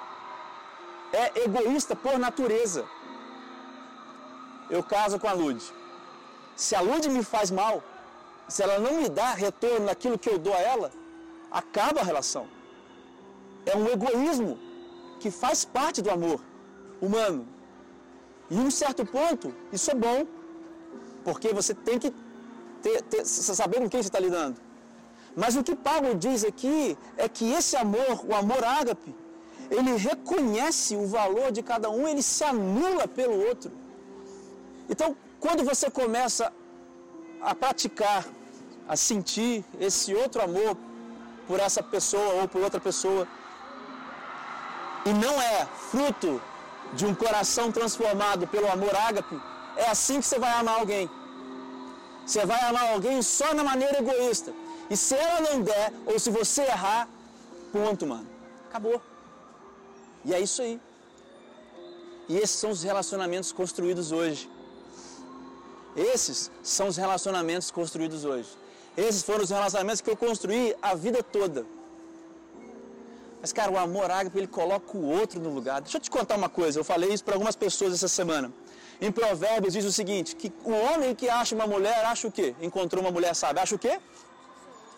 é 1.12 1.44
egoísta 1.44 1.94
por 1.94 2.18
natureza. 2.18 2.86
Eu 4.70 4.82
caso 4.82 5.18
com 5.18 5.28
a 5.28 5.32
Lud. 5.32 5.62
Se 6.56 6.74
a 6.74 6.80
Lud 6.80 7.08
me 7.08 7.22
faz 7.22 7.50
mal, 7.50 7.82
se 8.48 8.62
ela 8.62 8.78
não 8.78 9.00
me 9.00 9.08
dá 9.08 9.32
retorno 9.32 9.86
naquilo 9.86 10.18
que 10.18 10.28
eu 10.28 10.38
dou 10.38 10.54
a 10.54 10.60
ela, 10.60 10.92
acaba 11.50 12.00
a 12.00 12.04
relação. 12.04 12.46
É 13.66 13.76
um 13.76 13.86
egoísmo 13.88 14.58
que 15.20 15.30
faz 15.30 15.64
parte 15.64 16.02
do 16.02 16.10
amor 16.10 16.40
humano. 17.00 17.46
E 18.50 18.56
um 18.56 18.70
certo 18.70 19.04
ponto, 19.06 19.54
isso 19.72 19.90
é 19.90 19.94
bom. 19.94 20.26
Porque 21.24 21.52
você 21.52 21.74
tem 21.74 21.98
que 21.98 22.12
ter, 22.82 23.02
ter, 23.02 23.24
saber 23.24 23.78
com 23.80 23.88
quem 23.88 24.02
você 24.02 24.08
está 24.08 24.20
lidando. 24.20 24.60
Mas 25.34 25.56
o 25.56 25.64
que 25.64 25.74
Paulo 25.74 26.14
diz 26.14 26.44
aqui 26.44 26.96
é 27.16 27.28
que 27.28 27.52
esse 27.52 27.76
amor, 27.76 28.24
o 28.28 28.34
amor 28.34 28.62
ágape, 28.62 29.14
ele 29.70 29.96
reconhece 29.96 30.94
o 30.94 31.06
valor 31.06 31.50
de 31.50 31.62
cada 31.62 31.90
um, 31.90 32.06
ele 32.06 32.22
se 32.22 32.44
anula 32.44 33.08
pelo 33.08 33.36
outro. 33.48 33.72
Então, 34.88 35.16
quando 35.44 35.62
você 35.70 35.86
começa 36.00 36.44
a 37.50 37.54
praticar, 37.62 38.20
a 38.92 38.96
sentir 39.08 39.62
esse 39.86 40.10
outro 40.22 40.40
amor 40.48 40.74
por 41.48 41.58
essa 41.66 41.82
pessoa 41.94 42.30
ou 42.40 42.48
por 42.52 42.62
outra 42.66 42.80
pessoa, 42.80 43.24
e 45.08 45.12
não 45.24 45.34
é 45.54 45.66
fruto 45.90 46.30
de 46.94 47.04
um 47.04 47.14
coração 47.14 47.66
transformado 47.78 48.46
pelo 48.54 48.70
amor 48.76 48.94
ágape, 49.08 49.36
é 49.76 49.86
assim 49.94 50.18
que 50.20 50.26
você 50.26 50.38
vai 50.38 50.52
amar 50.60 50.78
alguém. 50.78 51.10
Você 52.24 52.46
vai 52.46 52.60
amar 52.70 52.86
alguém 52.94 53.20
só 53.20 53.52
na 53.52 53.64
maneira 53.70 53.98
egoísta. 53.98 54.50
E 54.88 54.96
se 54.96 55.14
ela 55.14 55.40
não 55.48 55.60
der, 55.60 55.92
ou 56.06 56.18
se 56.18 56.30
você 56.30 56.62
errar, 56.62 57.06
ponto, 57.70 58.06
mano. 58.06 58.26
Acabou. 58.70 58.98
E 60.24 60.32
é 60.32 60.40
isso 60.40 60.62
aí. 60.62 60.80
E 62.30 62.38
esses 62.38 62.58
são 62.62 62.70
os 62.70 62.82
relacionamentos 62.82 63.52
construídos 63.52 64.10
hoje. 64.10 64.53
Esses 65.96 66.50
são 66.62 66.88
os 66.88 66.96
relacionamentos 66.96 67.70
construídos 67.70 68.24
hoje. 68.24 68.48
Esses 68.96 69.22
foram 69.22 69.42
os 69.44 69.50
relacionamentos 69.50 70.00
que 70.00 70.10
eu 70.10 70.16
construí 70.16 70.74
a 70.80 70.94
vida 70.94 71.22
toda. 71.22 71.64
Mas, 73.40 73.52
cara, 73.52 73.70
o 73.70 73.76
amor 73.76 74.10
ágape, 74.10 74.38
ele 74.38 74.46
coloca 74.46 74.96
o 74.96 75.04
outro 75.06 75.38
no 75.38 75.50
lugar. 75.50 75.80
Deixa 75.80 75.98
eu 75.98 76.00
te 76.00 76.10
contar 76.10 76.36
uma 76.36 76.48
coisa. 76.48 76.80
Eu 76.80 76.84
falei 76.84 77.12
isso 77.12 77.22
para 77.22 77.34
algumas 77.34 77.54
pessoas 77.54 77.92
essa 77.92 78.08
semana. 78.08 78.52
Em 79.00 79.12
Provérbios 79.12 79.74
diz 79.74 79.84
o 79.84 79.92
seguinte, 79.92 80.34
que 80.34 80.52
o 80.64 80.70
homem 80.70 81.14
que 81.14 81.28
acha 81.28 81.54
uma 81.54 81.66
mulher, 81.66 82.04
acha 82.06 82.26
o 82.26 82.32
quê? 82.32 82.54
Encontrou 82.60 83.02
uma 83.02 83.10
mulher 83.10 83.34
sábia, 83.34 83.62
acha 83.62 83.74
o 83.74 83.78
quê? 83.78 84.00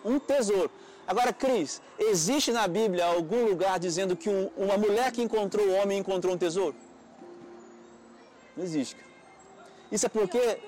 Um 0.05 0.19
tesouro. 0.19 0.71
Agora, 1.09 1.33
Cris, 1.33 1.81
existe 1.99 2.53
na 2.53 2.69
Bíblia 2.69 3.07
algum 3.07 3.45
lugar 3.47 3.79
dizendo 3.79 4.17
que 4.17 4.29
um, 4.29 4.51
uma 4.57 4.77
mulher 4.77 5.11
que 5.13 5.23
encontrou 5.23 5.67
o 5.67 5.73
homem 5.75 5.99
encontrou 5.99 6.35
um 6.35 6.39
tesouro? 6.39 6.77
Não 8.57 8.65
existe. 8.65 8.97
Isso 9.91 10.07
é 10.07 10.09
porque... 10.09 10.59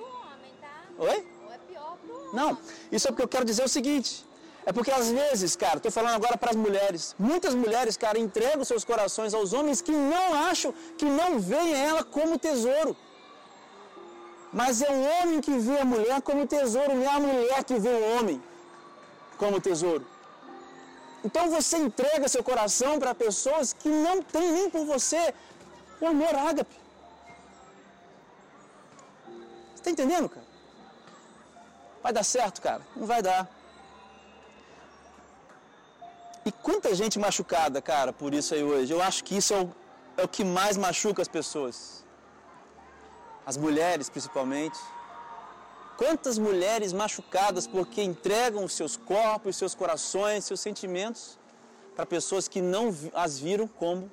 Oi? 0.99 1.17
É 1.17 1.59
Não, 2.33 2.59
isso 2.91 3.07
é 3.07 3.11
porque 3.11 3.23
eu 3.23 3.29
quero 3.29 3.45
dizer 3.45 3.65
o 3.65 3.69
seguinte. 3.69 4.27
É 4.69 4.73
porque 4.73 4.91
às 4.91 5.09
vezes, 5.19 5.57
cara, 5.57 5.79
estou 5.79 5.91
falando 5.91 6.17
agora 6.17 6.37
para 6.37 6.51
as 6.51 6.57
mulheres. 6.57 7.15
Muitas 7.19 7.55
mulheres, 7.55 7.97
cara, 7.97 8.19
entregam 8.19 8.65
seus 8.65 8.85
corações 8.85 9.33
aos 9.33 9.53
homens 9.53 9.81
que 9.81 9.93
não 9.93 10.27
acham, 10.51 10.75
que 10.99 11.07
não 11.07 11.39
veem 11.39 11.73
ela 11.75 12.03
como 12.05 12.39
tesouro. 12.39 12.95
Mas 14.53 14.83
é 14.83 14.91
o 14.91 15.01
homem 15.15 15.41
que 15.41 15.55
vê 15.67 15.79
a 15.79 15.85
mulher 15.85 16.21
como 16.23 16.47
tesouro, 16.47 16.95
não 16.95 17.05
é 17.05 17.15
a 17.15 17.21
mulher 17.21 17.65
que 17.65 17.79
vê 17.79 17.95
o 18.01 18.05
homem 18.17 18.43
como 19.39 19.61
tesouro. 19.61 20.05
Então 21.27 21.45
você 21.51 21.77
entrega 21.79 22.29
seu 22.29 22.43
coração 22.51 22.99
para 22.99 23.15
pessoas 23.15 23.73
que 23.73 23.89
não 23.89 24.17
têm 24.23 24.53
nem 24.53 24.69
por 24.75 24.85
você 24.85 25.35
o 26.01 26.07
amor 26.07 26.35
ágape. 26.35 26.77
Você 29.71 29.81
está 29.81 29.91
entendendo, 29.91 30.29
cara? 30.29 30.48
Vai 32.03 32.13
dar 32.13 32.25
certo, 32.25 32.61
cara? 32.63 32.83
Não 32.97 33.07
vai 33.07 33.23
dar. 33.23 33.49
E 36.45 36.53
quanta 36.53 36.95
gente 36.95 37.19
machucada, 37.19 37.83
cara, 37.83 38.13
por 38.13 38.33
isso 38.33 38.55
aí 38.55 38.63
hoje. 38.63 38.93
Eu 38.93 39.03
acho 39.03 39.23
que 39.25 39.37
isso 39.37 39.53
é 39.55 39.61
o, 39.63 39.75
é 40.17 40.23
o 40.25 40.29
que 40.29 40.45
mais 40.45 40.77
machuca 40.77 41.21
as 41.21 41.29
pessoas 41.29 41.99
as 43.49 43.57
mulheres 43.57 44.11
principalmente. 44.11 44.79
Quantas 45.97 46.37
mulheres 46.37 46.93
machucadas 46.93 47.67
porque 47.67 48.03
entregam 48.03 48.63
os 48.63 48.75
seus 48.75 48.95
corpos, 48.95 49.57
seus 49.57 49.75
corações, 49.75 50.45
seus 50.45 50.61
sentimentos 50.61 51.39
para 51.97 52.05
pessoas 52.05 52.47
que 52.47 52.61
não 52.61 52.95
as 53.15 53.39
viram 53.39 53.67
como 53.67 54.11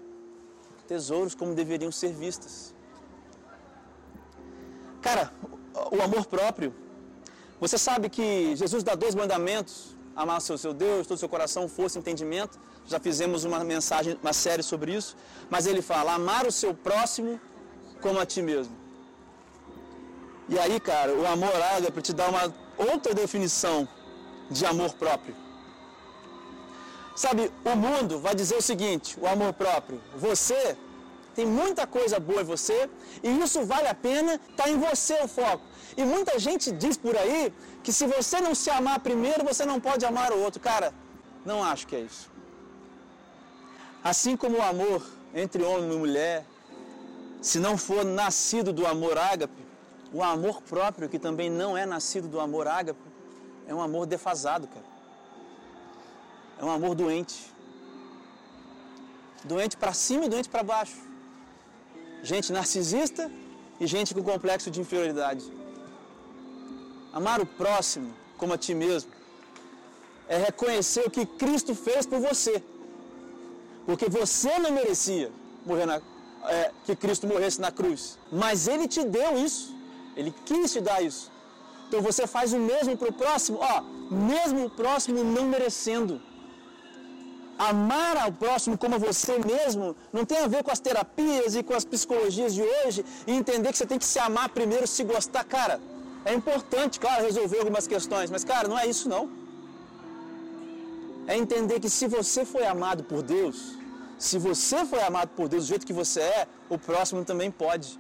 tesouros, 0.88 1.36
como 1.36 1.54
deveriam 1.54 1.92
ser 1.92 2.14
vistas. 2.14 2.74
Cara, 5.02 5.34
o 5.92 6.02
amor 6.02 6.26
próprio. 6.28 6.74
Você 7.60 7.78
sabe 7.78 8.10
que 8.10 8.56
Jesus 8.56 8.84
dá 8.84 8.96
dois 8.96 9.16
mandamentos: 9.16 9.96
amar 10.16 10.38
o 10.38 10.42
seu 10.42 10.74
Deus, 10.74 11.08
todo 11.08 11.18
o 11.18 11.20
seu 11.20 11.30
coração, 11.30 11.68
força, 11.68 12.00
entendimento. 12.00 12.60
Já 12.88 13.00
fizemos 13.00 13.44
uma 13.44 13.64
mensagem, 13.64 14.18
uma 14.22 14.34
série 14.34 14.64
sobre 14.64 14.94
isso. 14.94 15.16
Mas 15.50 15.66
ele 15.66 15.82
fala: 15.82 16.14
amar 16.14 16.46
o 16.46 16.52
seu 16.52 16.74
próximo 16.74 17.40
como 18.02 18.20
a 18.20 18.26
ti 18.26 18.42
mesmo. 18.42 18.76
E 20.48 20.60
aí, 20.60 20.80
cara, 20.80 21.14
o 21.14 21.26
amor 21.26 21.56
ágape 21.76 22.02
te 22.02 22.14
dá 22.14 22.28
uma 22.30 22.54
outra 22.78 23.14
definição 23.14 23.88
de 24.50 24.66
amor 24.66 24.94
próprio. 24.94 25.36
Sabe, 27.16 27.52
o 27.64 27.76
mundo 27.76 28.20
vai 28.20 28.36
dizer 28.36 28.56
o 28.56 28.62
seguinte: 28.62 29.18
o 29.20 29.28
amor 29.28 29.54
próprio. 29.54 30.02
Você 30.16 30.78
tem 31.36 31.46
muita 31.46 31.86
coisa 31.86 32.18
boa 32.20 32.42
em 32.42 32.46
você 32.46 32.90
e 33.22 33.30
isso 33.46 33.64
vale 33.66 33.88
a 33.88 33.94
pena, 33.94 34.40
está 34.50 34.70
em 34.70 34.78
você 34.80 35.16
o 35.22 35.28
foco. 35.28 35.64
E 35.98 36.04
muita 36.04 36.40
gente 36.40 36.72
diz 36.72 36.96
por 36.98 37.16
aí 37.18 37.54
que 37.84 37.92
se 37.92 38.06
você 38.08 38.40
não 38.40 38.54
se 38.56 38.70
amar 38.70 39.00
primeiro, 39.00 39.44
você 39.44 39.66
não 39.66 39.80
pode 39.80 40.06
amar 40.06 40.32
o 40.32 40.40
outro. 40.40 40.60
Cara, 40.62 40.94
não 41.46 41.64
acho 41.64 41.86
que 41.88 41.96
é 41.96 42.02
isso. 42.02 42.32
Assim 44.04 44.36
como 44.38 44.58
o 44.58 44.62
amor 44.62 45.06
entre 45.34 45.62
homem 45.64 45.92
e 45.92 45.98
mulher, 45.98 46.46
se 47.42 47.60
não 47.60 47.78
for 47.78 48.04
nascido 48.06 48.72
do 48.72 48.88
amor 48.88 49.18
ágape, 49.18 49.64
o 50.14 50.24
amor 50.24 50.62
próprio, 50.62 51.10
que 51.10 51.20
também 51.20 51.50
não 51.50 51.78
é 51.78 51.86
nascido 51.86 52.28
do 52.28 52.40
amor 52.40 52.68
ágape, 52.68 53.00
é 53.68 53.74
um 53.74 53.82
amor 53.82 54.06
defasado, 54.06 54.68
cara. 54.68 54.86
É 56.60 56.64
um 56.64 56.72
amor 56.72 56.96
doente. 56.96 57.54
Doente 59.44 59.76
para 59.76 59.94
cima 59.94 60.26
e 60.26 60.30
doente 60.30 60.50
para 60.50 60.64
baixo. 60.64 61.15
Gente 62.24 62.52
narcisista 62.52 63.32
e 63.80 63.88
gente 63.88 64.14
com 64.14 64.24
complexo 64.24 64.72
de 64.72 64.82
inferioridade. 64.82 65.44
Amar 67.14 67.40
o 67.40 67.46
próximo 67.46 68.14
como 68.38 68.54
a 68.54 68.58
ti 68.58 68.74
mesmo 68.74 69.12
é 70.28 70.38
reconhecer 70.38 71.04
o 71.06 71.12
que 71.12 71.26
Cristo 71.26 71.76
fez 71.76 72.06
por 72.06 72.20
você. 72.20 72.64
Porque 73.86 74.10
você 74.10 74.58
não 74.58 74.72
merecia 74.72 75.32
morrer 75.66 75.86
na, 75.86 76.02
é, 76.48 76.72
que 76.86 76.96
Cristo 76.96 77.28
morresse 77.28 77.62
na 77.62 77.72
cruz. 77.72 78.18
Mas 78.32 78.68
Ele 78.68 78.88
te 78.88 79.04
deu 79.04 79.38
isso. 79.38 79.76
Ele 80.16 80.34
quis 80.46 80.74
te 80.74 80.82
dar 80.82 81.02
isso. 81.02 81.32
Então 81.88 82.02
você 82.02 82.26
faz 82.26 82.54
o 82.54 82.60
mesmo 82.60 82.98
para 82.98 83.10
o 83.10 83.14
próximo, 83.14 83.60
ó, 83.62 83.82
mesmo 84.12 84.66
o 84.66 84.70
próximo 84.70 85.24
não 85.24 85.46
merecendo. 85.46 86.22
Amar 87.58 88.18
ao 88.18 88.32
próximo 88.32 88.78
como 88.78 89.00
você 89.00 89.40
mesmo 89.40 89.96
não 90.12 90.26
tem 90.26 90.40
a 90.40 90.48
ver 90.48 90.62
com 90.64 90.72
as 90.72 90.80
terapias 90.80 91.56
e 91.56 91.64
com 91.64 91.74
as 91.74 91.86
psicologias 91.86 92.54
de 92.54 92.62
hoje 92.62 93.06
e 93.26 93.32
entender 93.32 93.72
que 93.72 93.78
você 93.78 93.86
tem 93.86 93.98
que 93.98 94.06
se 94.06 94.20
amar 94.20 94.50
primeiro, 94.50 94.86
se 94.86 95.04
gostar. 95.04 95.44
Cara, 95.46 95.80
é 96.26 96.34
importante, 96.34 97.00
claro, 97.00 97.24
resolver 97.24 97.60
algumas 97.60 97.88
questões, 97.88 98.30
mas, 98.30 98.44
cara, 98.44 98.68
não 98.68 98.78
é 98.78 98.86
isso 98.88 99.08
não. 99.08 99.30
É 101.28 101.38
entender 101.38 101.80
que 101.80 101.90
se 101.90 102.08
você 102.08 102.44
foi 102.46 102.66
amado 102.66 103.04
por 103.04 103.22
Deus, 103.22 103.78
se 104.18 104.38
você 104.38 104.86
foi 104.86 105.02
amado 105.02 105.30
por 105.30 105.48
Deus 105.48 105.66
do 105.66 105.68
jeito 105.68 105.86
que 105.86 105.94
você 105.94 106.22
é, 106.22 106.48
o 106.70 106.78
próximo 106.78 107.24
também 107.24 107.50
pode. 107.50 108.00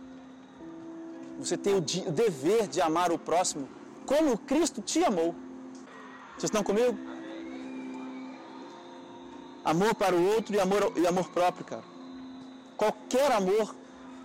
Você 1.39 1.57
tem 1.57 1.75
o, 1.75 1.81
dever 1.81 2.67
de 2.67 2.81
amar 2.81 3.11
o 3.11 3.17
próximo 3.17 3.67
como 4.05 4.37
Cristo 4.37 4.81
te 4.81 5.03
amou. 5.03 5.33
Vocês 6.37 6.45
estão 6.45 6.63
comigo? 6.63 6.97
Amor 9.65 9.95
para 9.95 10.15
o 10.15 10.23
outro 10.35 10.55
e 10.55 10.59
amor, 10.59 10.93
e 10.95 11.07
amor 11.07 11.27
próprio, 11.29 11.65
cara. 11.65 11.83
Qualquer 12.77 13.31
amor 13.31 13.75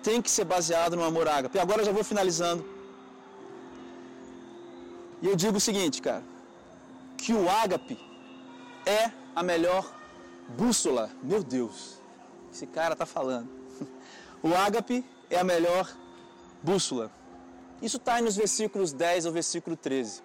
tem 0.02 0.20
que 0.20 0.30
ser 0.30 0.44
baseado 0.44 0.96
no 0.96 1.02
amor 1.02 1.26
ágape. 1.26 1.56
E 1.56 1.60
agora 1.60 1.80
eu 1.80 1.86
já 1.86 1.92
vou 1.92 2.04
finalizando. 2.04 2.62
E 5.22 5.26
eu 5.26 5.34
digo 5.34 5.56
o 5.56 5.60
seguinte, 5.60 6.02
cara, 6.02 6.22
que 7.16 7.32
o 7.32 7.48
ágape 7.48 7.98
é 8.84 9.10
a 9.34 9.42
melhor 9.42 9.90
bússola. 10.56 11.10
Meu 11.22 11.42
Deus, 11.42 11.98
esse 12.52 12.66
cara 12.66 12.94
tá 12.94 13.06
falando. 13.06 13.48
O 14.42 14.54
ágape 14.54 15.04
é 15.28 15.38
a 15.38 15.44
melhor 15.44 15.86
bússola. 16.62 17.10
Isso 17.82 17.98
está 17.98 18.22
nos 18.22 18.36
versículos 18.36 18.90
10 18.90 19.26
ao 19.26 19.32
versículo 19.32 19.76
13. 19.76 20.22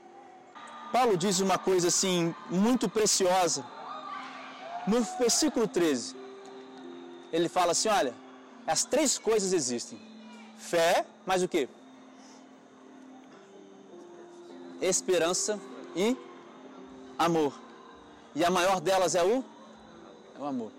Paulo 0.89 1.17
diz 1.17 1.41
uma 1.41 1.57
coisa 1.57 1.89
assim 1.89 2.33
muito 2.49 2.87
preciosa. 2.87 3.65
No 4.87 5.01
versículo 5.19 5.67
13, 5.67 6.15
ele 7.31 7.49
fala 7.49 7.71
assim: 7.71 7.89
olha, 7.89 8.13
as 8.67 8.85
três 8.85 9.17
coisas 9.17 9.53
existem: 9.53 9.99
fé, 10.57 11.05
mas 11.25 11.43
o 11.43 11.47
que? 11.47 11.67
Esperança 14.81 15.59
e 15.95 16.15
amor. 17.17 17.53
E 18.35 18.43
a 18.43 18.49
maior 18.49 18.79
delas 18.79 19.15
é 19.15 19.23
o, 19.23 19.43
é 20.37 20.39
o 20.39 20.45
amor. 20.45 20.71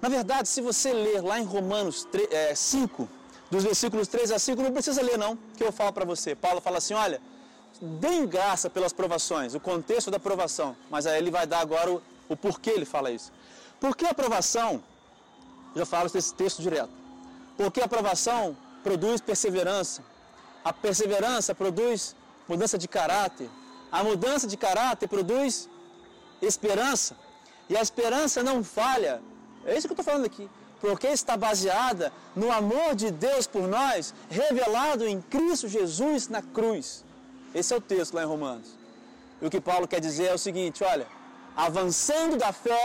Na 0.00 0.08
verdade, 0.08 0.48
se 0.48 0.60
você 0.60 0.92
ler 0.92 1.22
lá 1.22 1.40
em 1.40 1.44
Romanos 1.44 2.04
3, 2.04 2.30
é, 2.30 2.54
5, 2.54 3.08
dos 3.50 3.64
versículos 3.64 4.08
3 4.08 4.32
a 4.32 4.38
5, 4.38 4.62
não 4.62 4.72
precisa 4.72 5.00
ler 5.02 5.16
não, 5.16 5.36
que 5.56 5.64
eu 5.64 5.72
falo 5.72 5.92
para 5.92 6.04
você. 6.04 6.34
Paulo 6.34 6.60
fala 6.60 6.78
assim, 6.78 6.94
olha, 6.94 7.20
deem 7.80 8.26
graça 8.26 8.68
pelas 8.68 8.92
provações, 8.92 9.54
o 9.54 9.60
contexto 9.60 10.10
da 10.10 10.18
provação. 10.18 10.76
Mas 10.90 11.06
aí 11.06 11.18
ele 11.18 11.30
vai 11.30 11.46
dar 11.46 11.60
agora 11.60 11.90
o, 11.90 12.02
o 12.28 12.36
porquê 12.36 12.70
ele 12.70 12.84
fala 12.84 13.10
isso. 13.10 13.32
Porque 13.80 14.06
a 14.06 14.14
provação, 14.14 14.82
já 15.74 15.84
falo 15.84 16.08
desse 16.08 16.34
texto 16.34 16.62
direto, 16.62 16.90
porque 17.56 17.80
a 17.80 17.88
provação 17.88 18.56
produz 18.82 19.20
perseverança, 19.20 20.02
a 20.64 20.72
perseverança 20.72 21.54
produz 21.54 22.14
mudança 22.48 22.78
de 22.78 22.88
caráter, 22.88 23.48
a 23.90 24.02
mudança 24.02 24.46
de 24.46 24.56
caráter 24.56 25.08
produz 25.08 25.68
esperança, 26.40 27.16
e 27.68 27.76
a 27.76 27.80
esperança 27.80 28.42
não 28.42 28.62
falha, 28.62 29.20
é 29.64 29.76
isso 29.76 29.86
que 29.86 29.92
eu 29.92 30.00
estou 30.00 30.04
falando 30.04 30.26
aqui 30.26 30.48
porque 30.80 31.06
está 31.06 31.36
baseada 31.36 32.12
no 32.34 32.52
amor 32.52 32.94
de 32.94 33.10
Deus 33.10 33.46
por 33.46 33.66
nós, 33.66 34.14
revelado 34.28 35.06
em 35.06 35.20
Cristo 35.20 35.68
Jesus 35.68 36.28
na 36.28 36.42
cruz. 36.42 37.04
Esse 37.58 37.72
é 37.72 37.76
o 37.76 37.80
texto 37.92 38.12
lá 38.16 38.22
em 38.22 38.30
Romanos. 38.34 38.68
E 39.40 39.46
o 39.46 39.50
que 39.52 39.60
Paulo 39.68 39.88
quer 39.92 40.00
dizer 40.08 40.26
é 40.32 40.34
o 40.34 40.42
seguinte: 40.46 40.84
olha, 40.92 41.06
avançando 41.66 42.36
da 42.36 42.52
fé 42.52 42.82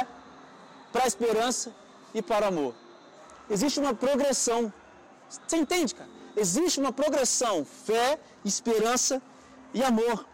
para 0.94 1.04
a 1.04 1.08
esperança 1.12 1.68
e 2.14 2.22
para 2.22 2.46
o 2.46 2.48
amor. 2.54 2.74
Existe 3.50 3.80
uma 3.84 3.94
progressão. 3.94 4.62
Você 5.30 5.58
entende, 5.58 5.94
cara? 5.94 6.10
Existe 6.44 6.80
uma 6.80 6.94
progressão: 7.02 7.56
fé, 7.66 8.08
esperança 8.46 9.22
e 9.74 9.84
amor. 9.84 10.26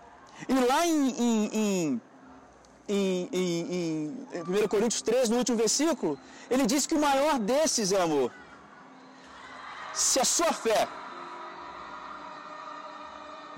E 0.48 0.54
lá 0.70 0.82
em, 0.86 1.02
em, 1.28 1.50
em 1.62 2.02
em, 2.90 3.30
em, 3.34 4.18
em 4.34 4.64
1 4.64 4.68
Coríntios 4.70 5.02
3, 5.02 5.30
no 5.30 5.38
último 5.38 5.58
versículo, 5.58 6.18
ele 6.50 6.66
diz 6.66 6.86
que 6.86 6.96
o 6.96 7.02
maior 7.02 7.38
desses 7.38 7.92
é 7.92 8.02
amor. 8.02 8.32
Se 9.94 10.20
a 10.22 10.26
sua 10.26 10.54
fé 10.54 10.88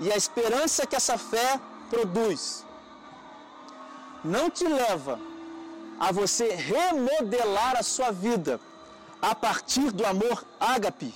e 0.00 0.10
a 0.10 0.16
esperança 0.16 0.86
que 0.86 0.96
essa 0.96 1.16
fé 1.18 1.60
produz 1.90 2.64
não 4.24 4.48
te 4.50 4.66
leva 4.66 5.20
a 5.98 6.10
você 6.10 6.54
remodelar 6.54 7.76
a 7.76 7.82
sua 7.82 8.10
vida 8.10 8.58
a 9.20 9.34
partir 9.34 9.90
do 9.92 10.04
amor 10.06 10.44
ágape, 10.58 11.12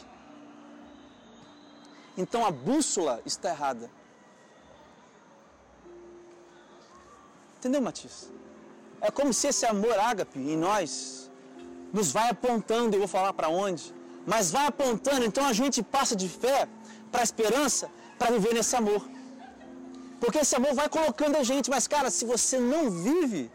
então 2.17 2.45
a 2.47 2.51
bússola 2.51 3.21
está 3.25 3.49
errada. 3.51 3.91
Entendeu, 7.59 7.81
Matias? 7.81 8.31
É 9.01 9.11
como 9.11 9.33
se 9.33 9.49
esse 9.49 9.65
amor 9.67 9.99
ágape 9.99 10.39
em 10.39 10.57
nós 10.57 11.31
nos 11.93 12.13
vai 12.13 12.29
apontando, 12.29 12.95
eu 12.95 13.01
vou 13.01 13.09
falar 13.09 13.33
para 13.33 13.49
onde, 13.49 13.95
mas 14.27 14.51
vai 14.51 14.67
apontando, 14.67 15.25
então 15.25 15.47
a 15.47 15.53
gente 15.53 15.83
passa 15.83 16.15
de 16.15 16.29
fé 16.29 16.69
para 17.11 17.23
esperança 17.23 17.91
para 18.19 18.31
viver 18.37 18.55
nesse 18.59 18.75
amor. 18.83 19.03
Porque 20.21 20.39
esse 20.45 20.57
amor 20.61 20.73
vai 20.75 20.89
colocando 20.89 21.37
a 21.37 21.45
gente, 21.51 21.69
mas 21.75 21.87
cara, 21.95 22.11
se 22.11 22.25
você 22.25 22.59
não 22.59 22.83
vive 22.91 23.51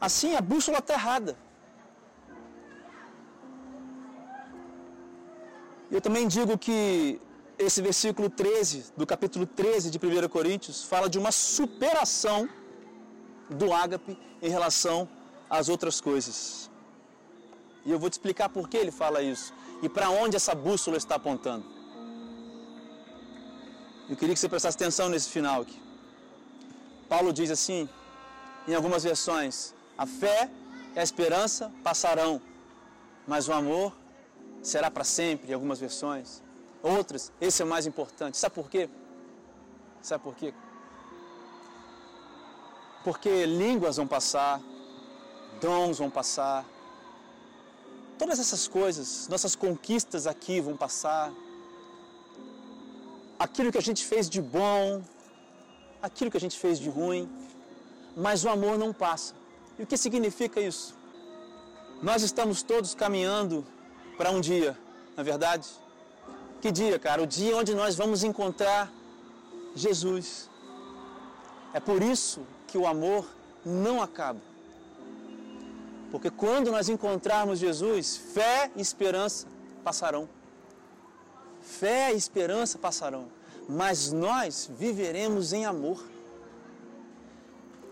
assim, 0.00 0.34
a 0.34 0.40
bússola 0.40 0.78
está 0.78 0.94
errada. 0.94 1.36
Eu 5.90 6.00
também 6.00 6.26
digo 6.26 6.56
que 6.56 7.20
esse 7.58 7.80
versículo 7.82 8.28
13, 8.30 8.92
do 8.96 9.06
capítulo 9.06 9.46
13 9.46 9.90
de 9.90 9.98
1 9.98 10.28
Coríntios, 10.28 10.82
fala 10.82 11.08
de 11.08 11.18
uma 11.18 11.30
superação 11.30 12.48
do 13.48 13.72
ágape 13.72 14.18
em 14.40 14.48
relação 14.48 15.08
às 15.48 15.68
outras 15.68 16.00
coisas. 16.00 16.70
E 17.84 17.90
eu 17.92 17.98
vou 17.98 18.08
te 18.08 18.14
explicar 18.14 18.48
por 18.48 18.68
que 18.68 18.76
ele 18.76 18.90
fala 18.90 19.22
isso 19.22 19.52
e 19.82 19.88
para 19.88 20.08
onde 20.08 20.36
essa 20.36 20.54
bússola 20.54 20.96
está 20.96 21.16
apontando. 21.16 21.64
Eu 24.12 24.16
queria 24.18 24.34
que 24.34 24.40
você 24.40 24.46
prestasse 24.46 24.76
atenção 24.76 25.08
nesse 25.08 25.30
final 25.30 25.62
aqui. 25.62 25.80
Paulo 27.08 27.32
diz 27.32 27.50
assim, 27.50 27.88
em 28.68 28.74
algumas 28.74 29.02
versões: 29.02 29.74
a 29.96 30.04
fé 30.04 30.50
e 30.94 30.98
a 30.98 31.02
esperança 31.02 31.72
passarão, 31.82 32.38
mas 33.26 33.48
o 33.48 33.54
amor 33.54 33.90
será 34.62 34.90
para 34.90 35.02
sempre, 35.02 35.50
em 35.50 35.54
algumas 35.54 35.80
versões. 35.80 36.42
Outras, 36.82 37.32
esse 37.40 37.62
é 37.62 37.64
o 37.64 37.68
mais 37.68 37.86
importante. 37.86 38.36
Sabe 38.36 38.54
por 38.54 38.68
quê? 38.68 38.90
Sabe 40.02 40.22
por 40.22 40.34
quê? 40.34 40.52
Porque 43.04 43.46
línguas 43.46 43.96
vão 43.96 44.06
passar, 44.06 44.60
dons 45.58 45.96
vão 46.00 46.10
passar, 46.10 46.66
todas 48.18 48.38
essas 48.38 48.68
coisas, 48.68 49.26
nossas 49.28 49.56
conquistas 49.56 50.26
aqui 50.26 50.60
vão 50.60 50.76
passar, 50.76 51.32
aquilo 53.44 53.72
que 53.72 53.80
a 53.82 53.86
gente 53.88 54.02
fez 54.10 54.24
de 54.34 54.40
bom, 54.40 55.02
aquilo 56.00 56.30
que 56.30 56.40
a 56.40 56.44
gente 56.44 56.58
fez 56.64 56.78
de 56.84 56.88
ruim, 56.98 57.24
mas 58.24 58.44
o 58.44 58.48
amor 58.56 58.78
não 58.78 58.92
passa. 58.92 59.34
E 59.78 59.82
o 59.82 59.86
que 59.86 59.96
significa 59.96 60.60
isso? 60.60 60.94
Nós 62.02 62.22
estamos 62.22 62.62
todos 62.62 62.94
caminhando 62.94 63.66
para 64.16 64.30
um 64.30 64.40
dia, 64.40 64.78
na 65.16 65.22
é 65.22 65.24
verdade? 65.24 65.66
Que 66.60 66.70
dia, 66.70 66.98
cara? 67.06 67.20
O 67.22 67.26
dia 67.26 67.56
onde 67.56 67.74
nós 67.74 67.96
vamos 67.96 68.22
encontrar 68.22 68.92
Jesus. 69.74 70.48
É 71.74 71.80
por 71.80 72.00
isso 72.00 72.40
que 72.68 72.78
o 72.78 72.86
amor 72.86 73.26
não 73.64 74.00
acaba. 74.00 74.40
Porque 76.12 76.30
quando 76.30 76.70
nós 76.70 76.88
encontrarmos 76.88 77.58
Jesus, 77.58 78.16
fé 78.34 78.70
e 78.76 78.80
esperança 78.80 79.46
passarão. 79.82 80.28
Fé 81.80 82.12
e 82.12 82.16
esperança 82.24 82.76
passarão, 82.86 83.24
mas 83.80 84.12
nós 84.26 84.68
viveremos 84.84 85.52
em 85.58 85.64
amor. 85.72 85.98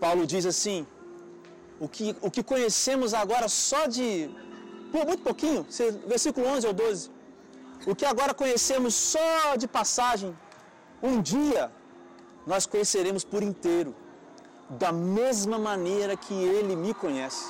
Paulo 0.03 0.25
diz 0.33 0.45
assim: 0.53 0.79
o 1.85 1.87
que, 1.95 2.15
o 2.21 2.29
que 2.29 2.43
conhecemos 2.51 3.13
agora 3.23 3.47
só 3.47 3.81
de. 3.95 4.07
Muito 4.93 5.23
pouquinho, 5.29 5.61
versículo 6.13 6.45
11 6.47 6.67
ou 6.67 6.73
12. 6.73 7.09
O 7.91 7.95
que 7.99 8.05
agora 8.05 8.33
conhecemos 8.41 8.93
só 9.13 9.55
de 9.61 9.67
passagem, 9.79 10.31
um 11.01 11.15
dia 11.33 11.71
nós 12.45 12.65
conheceremos 12.71 13.23
por 13.23 13.41
inteiro, 13.41 13.95
da 14.83 14.91
mesma 14.91 15.57
maneira 15.69 16.15
que 16.15 16.33
Ele 16.33 16.75
me 16.75 16.93
conhece. 16.93 17.45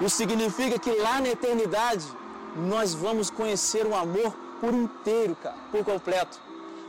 Isso 0.00 0.16
significa 0.22 0.78
que 0.78 0.92
lá 1.06 1.20
na 1.20 1.30
eternidade 1.36 2.06
nós 2.56 2.94
vamos 2.94 3.30
conhecer 3.30 3.86
o 3.86 3.94
amor 3.94 4.32
por 4.60 4.72
inteiro, 4.72 5.36
cara, 5.36 5.56
por 5.70 5.84
completo. 5.84 6.40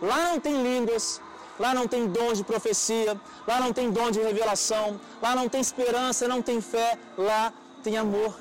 Lá 0.02 0.30
não 0.30 0.39
tem 0.39 0.62
línguas, 0.63 1.22
lá 1.60 1.74
não 1.74 1.88
tem 1.88 2.08
dom 2.08 2.34
de 2.34 2.43
profecia, 2.43 3.19
lá 3.48 3.60
não 3.60 3.72
tem 3.74 3.91
dom 3.91 4.10
de 4.10 4.19
revelação, 4.19 5.00
lá 5.22 5.36
não 5.36 5.48
tem 5.50 5.62
esperança, 5.62 6.28
não 6.28 6.41
tem 6.41 6.62
fé, 6.62 6.98
lá 7.17 7.54
tem 7.84 7.98
amor. 7.98 8.34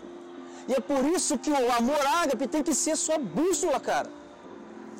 E 0.69 0.75
é 0.75 0.81
por 0.81 1.05
isso 1.17 1.39
que 1.39 1.51
o 1.51 1.73
amor 1.73 2.01
ágape 2.23 2.47
tem 2.47 2.63
que 2.63 2.75
ser 2.75 2.95
sua 2.97 3.19
bússola, 3.19 3.81
cara. 3.81 4.11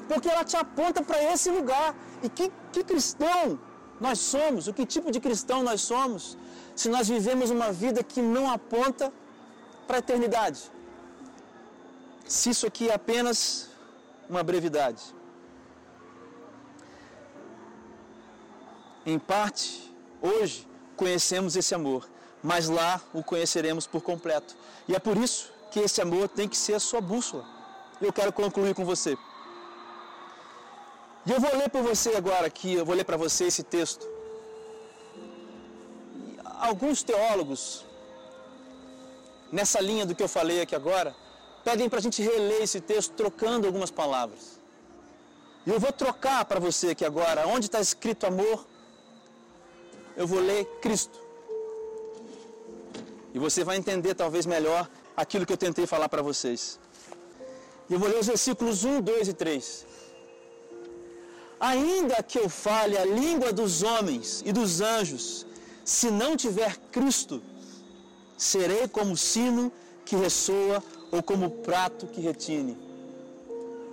Porque 0.09 0.29
ela 0.29 0.45
te 0.45 0.57
aponta 0.57 1.03
para 1.03 1.23
esse 1.33 1.51
lugar. 1.51 1.95
E 2.23 2.29
que, 2.29 2.51
que 2.73 2.83
cristão 2.83 3.59
nós 4.01 4.19
somos? 4.19 4.67
O 4.67 4.73
que 4.73 4.87
tipo 4.87 5.11
de 5.11 5.21
cristão 5.21 5.63
nós 5.63 5.83
somos? 5.83 6.39
Se 6.75 6.89
nós 6.89 7.07
vivemos 7.09 7.51
uma 7.51 7.71
vida 7.71 8.03
que 8.03 8.23
não 8.23 8.51
aponta 8.51 9.13
para 9.87 9.97
a 9.97 9.99
eternidade. 9.99 10.61
Se 12.29 12.51
isso 12.51 12.67
aqui 12.67 12.91
é 12.91 12.95
apenas 12.95 13.71
uma 14.29 14.43
brevidade. 14.43 15.03
Em 19.07 19.19
parte, 19.19 19.91
hoje 20.21 20.69
conhecemos 20.95 21.57
esse 21.57 21.75
amor, 21.75 22.07
mas 22.43 22.69
lá 22.69 23.01
o 23.15 23.23
conheceremos 23.23 23.87
por 23.87 24.03
completo. 24.03 24.55
E 24.87 24.95
é 24.95 24.99
por 24.99 25.17
isso 25.17 25.51
que 25.71 25.81
esse 25.81 26.03
amor 26.03 26.29
tem 26.29 26.47
que 26.47 26.57
ser 26.57 26.75
a 26.75 26.81
sua 26.81 27.01
bússola. 27.01 27.47
Eu 27.99 28.13
quero 28.13 28.31
concluir 28.31 28.75
com 28.75 28.85
você. 28.85 29.17
E 31.25 31.31
eu 31.31 31.41
vou 31.41 31.57
ler 31.57 31.71
para 31.71 31.81
você 31.81 32.11
agora 32.15 32.47
aqui, 32.47 32.75
eu 32.75 32.85
vou 32.85 32.95
ler 32.95 33.05
para 33.05 33.17
você 33.17 33.45
esse 33.45 33.63
texto. 33.63 34.07
Alguns 36.45 37.03
teólogos, 37.03 37.87
nessa 39.51 39.81
linha 39.81 40.05
do 40.05 40.15
que 40.15 40.23
eu 40.23 40.29
falei 40.29 40.61
aqui 40.61 40.75
agora, 40.75 41.17
pedem 41.69 41.89
para 41.91 41.99
a 41.99 42.05
gente 42.07 42.21
reler 42.23 42.63
esse 42.67 42.81
texto 42.81 43.13
trocando 43.23 43.67
algumas 43.67 43.91
palavras. 43.91 44.45
E 45.67 45.71
eu 45.75 45.79
vou 45.85 45.93
trocar 46.03 46.43
para 46.51 46.59
você 46.67 46.87
aqui 46.95 47.05
agora, 47.05 47.47
onde 47.55 47.67
está 47.67 47.81
escrito 47.89 48.25
amor, 48.33 48.59
eu 50.17 50.27
vou 50.33 50.41
ler 50.51 50.65
Cristo. 50.85 51.19
E 53.35 53.39
você 53.47 53.61
vai 53.69 53.77
entender 53.77 54.15
talvez 54.15 54.47
melhor 54.47 54.89
aquilo 55.15 55.45
que 55.45 55.53
eu 55.53 55.63
tentei 55.67 55.87
falar 55.95 56.09
para 56.09 56.23
vocês. 56.31 56.81
Eu 57.91 57.99
vou 57.99 58.09
ler 58.09 58.19
os 58.19 58.29
versículos 58.35 58.85
1, 58.85 59.03
2 59.03 59.29
e 59.29 59.35
3. 59.35 59.87
Ainda 61.61 62.23
que 62.23 62.39
eu 62.39 62.49
fale 62.49 62.97
a 62.97 63.05
língua 63.05 63.53
dos 63.53 63.83
homens 63.83 64.43
e 64.47 64.53
dos 64.59 64.81
anjos, 64.81 65.47
se 65.85 66.11
não 66.11 66.35
tiver 66.45 66.79
Cristo, 66.91 67.43
serei 68.39 68.89
como 68.89 69.15
sino 69.19 69.71
que 70.07 70.17
ressoa 70.17 70.83
ou 71.11 71.23
como 71.23 71.51
prato 71.51 72.07
que 72.07 72.21
retine, 72.21 72.77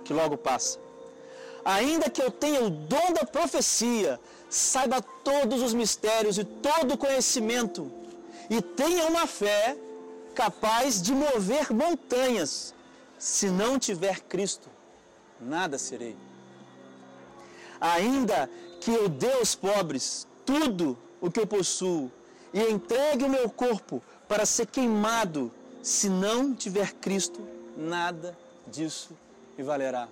que 0.04 0.12
logo 0.12 0.36
passa. 0.36 0.78
Ainda 1.64 2.08
que 2.08 2.22
eu 2.22 2.30
tenha 2.30 2.62
o 2.62 2.70
dom 2.70 3.12
da 3.12 3.24
profecia, 3.24 4.20
saiba 4.48 5.02
todos 5.02 5.62
os 5.62 5.74
mistérios 5.74 6.38
e 6.38 6.44
todo 6.44 6.94
o 6.94 6.98
conhecimento, 6.98 7.90
e 8.48 8.62
tenha 8.62 9.06
uma 9.06 9.26
fé 9.26 9.76
capaz 10.34 11.02
de 11.02 11.12
mover 11.12 11.72
montanhas, 11.72 12.74
se 13.18 13.48
não 13.48 13.78
tiver 13.78 14.20
Cristo, 14.20 14.68
nada 15.40 15.78
serei. 15.78 16.16
Ainda 17.80 18.48
que 18.80 18.90
eu 18.90 19.08
dê 19.08 19.32
aos 19.32 19.54
pobres 19.54 20.26
tudo 20.44 20.96
o 21.20 21.30
que 21.30 21.40
eu 21.40 21.46
possuo 21.46 22.12
e 22.52 22.60
entregue 22.70 23.24
o 23.24 23.28
meu 23.28 23.50
corpo 23.50 24.02
para 24.28 24.46
ser 24.46 24.66
queimado, 24.66 25.50
se 25.86 26.08
não 26.08 26.52
tiver 26.52 26.94
Cristo, 26.94 27.40
nada 27.76 28.36
disso 28.66 29.16
me 29.56 29.62
valerá. 29.62 30.08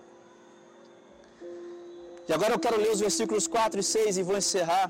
E 2.29 2.33
agora 2.33 2.55
eu 2.55 2.61
quero 2.61 2.77
ler 2.81 2.93
os 2.93 3.01
versículos 3.01 3.49
4 3.49 3.81
e 3.81 3.83
6 3.83 4.19
e 4.19 4.23
vou 4.23 4.37
encerrar. 4.37 4.89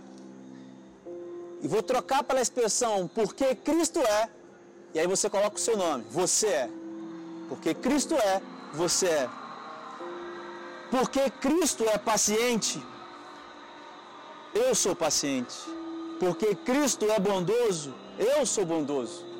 E 1.62 1.66
vou 1.66 1.82
trocar 1.82 2.22
pela 2.22 2.42
expressão 2.42 3.08
porque 3.14 3.54
Cristo 3.54 3.98
é. 3.98 4.28
E 4.92 4.98
aí 5.00 5.06
você 5.06 5.30
coloca 5.30 5.56
o 5.56 5.58
seu 5.58 5.74
nome. 5.74 6.04
Você 6.10 6.48
é. 6.48 6.70
Porque 7.48 7.72
Cristo 7.72 8.14
é, 8.14 8.42
você 8.74 9.06
é. 9.06 9.30
Porque 10.90 11.30
Cristo 11.30 11.84
é 11.88 11.96
paciente, 11.96 12.78
eu 14.54 14.74
sou 14.74 14.94
paciente. 14.94 15.56
Porque 16.20 16.54
Cristo 16.54 17.06
é 17.06 17.18
bondoso, 17.18 17.94
eu 18.18 18.44
sou 18.44 18.66
bondoso. 18.66 19.33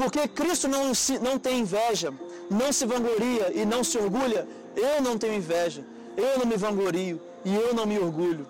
Porque 0.00 0.26
Cristo 0.28 0.66
não, 0.66 0.94
se, 0.94 1.18
não 1.18 1.38
tem 1.38 1.60
inveja, 1.60 2.10
não 2.48 2.72
se 2.72 2.86
vangloria 2.86 3.52
e 3.54 3.66
não 3.66 3.84
se 3.84 3.98
orgulha, 3.98 4.48
eu 4.74 5.02
não 5.02 5.18
tenho 5.18 5.34
inveja, 5.34 5.84
eu 6.16 6.38
não 6.38 6.46
me 6.46 6.56
vanglorio 6.56 7.20
e 7.44 7.54
eu 7.54 7.74
não 7.74 7.84
me 7.84 7.98
orgulho. 7.98 8.46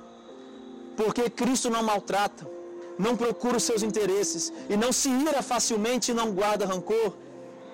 Porque 0.96 1.28
Cristo 1.28 1.68
não 1.68 1.82
maltrata, 1.82 2.48
não 2.96 3.16
procura 3.16 3.56
os 3.56 3.64
seus 3.64 3.82
interesses 3.82 4.52
e 4.68 4.76
não 4.76 4.92
se 4.92 5.08
ira 5.08 5.42
facilmente 5.42 6.12
e 6.12 6.14
não 6.14 6.30
guarda 6.30 6.66
rancor, 6.66 7.14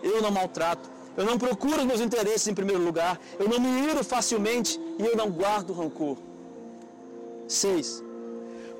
eu 0.02 0.22
não 0.22 0.30
maltrato. 0.30 0.88
Eu 1.14 1.26
não 1.26 1.36
procuro 1.36 1.80
os 1.80 1.84
meus 1.84 2.00
interesses 2.00 2.48
em 2.48 2.54
primeiro 2.54 2.82
lugar. 2.82 3.20
Eu 3.38 3.46
não 3.48 3.60
me 3.60 3.90
iro 3.90 4.02
facilmente 4.02 4.80
e 4.98 5.02
eu 5.02 5.16
não 5.16 5.30
guardo 5.30 5.74
rancor. 5.74 6.16
6. 7.46 8.05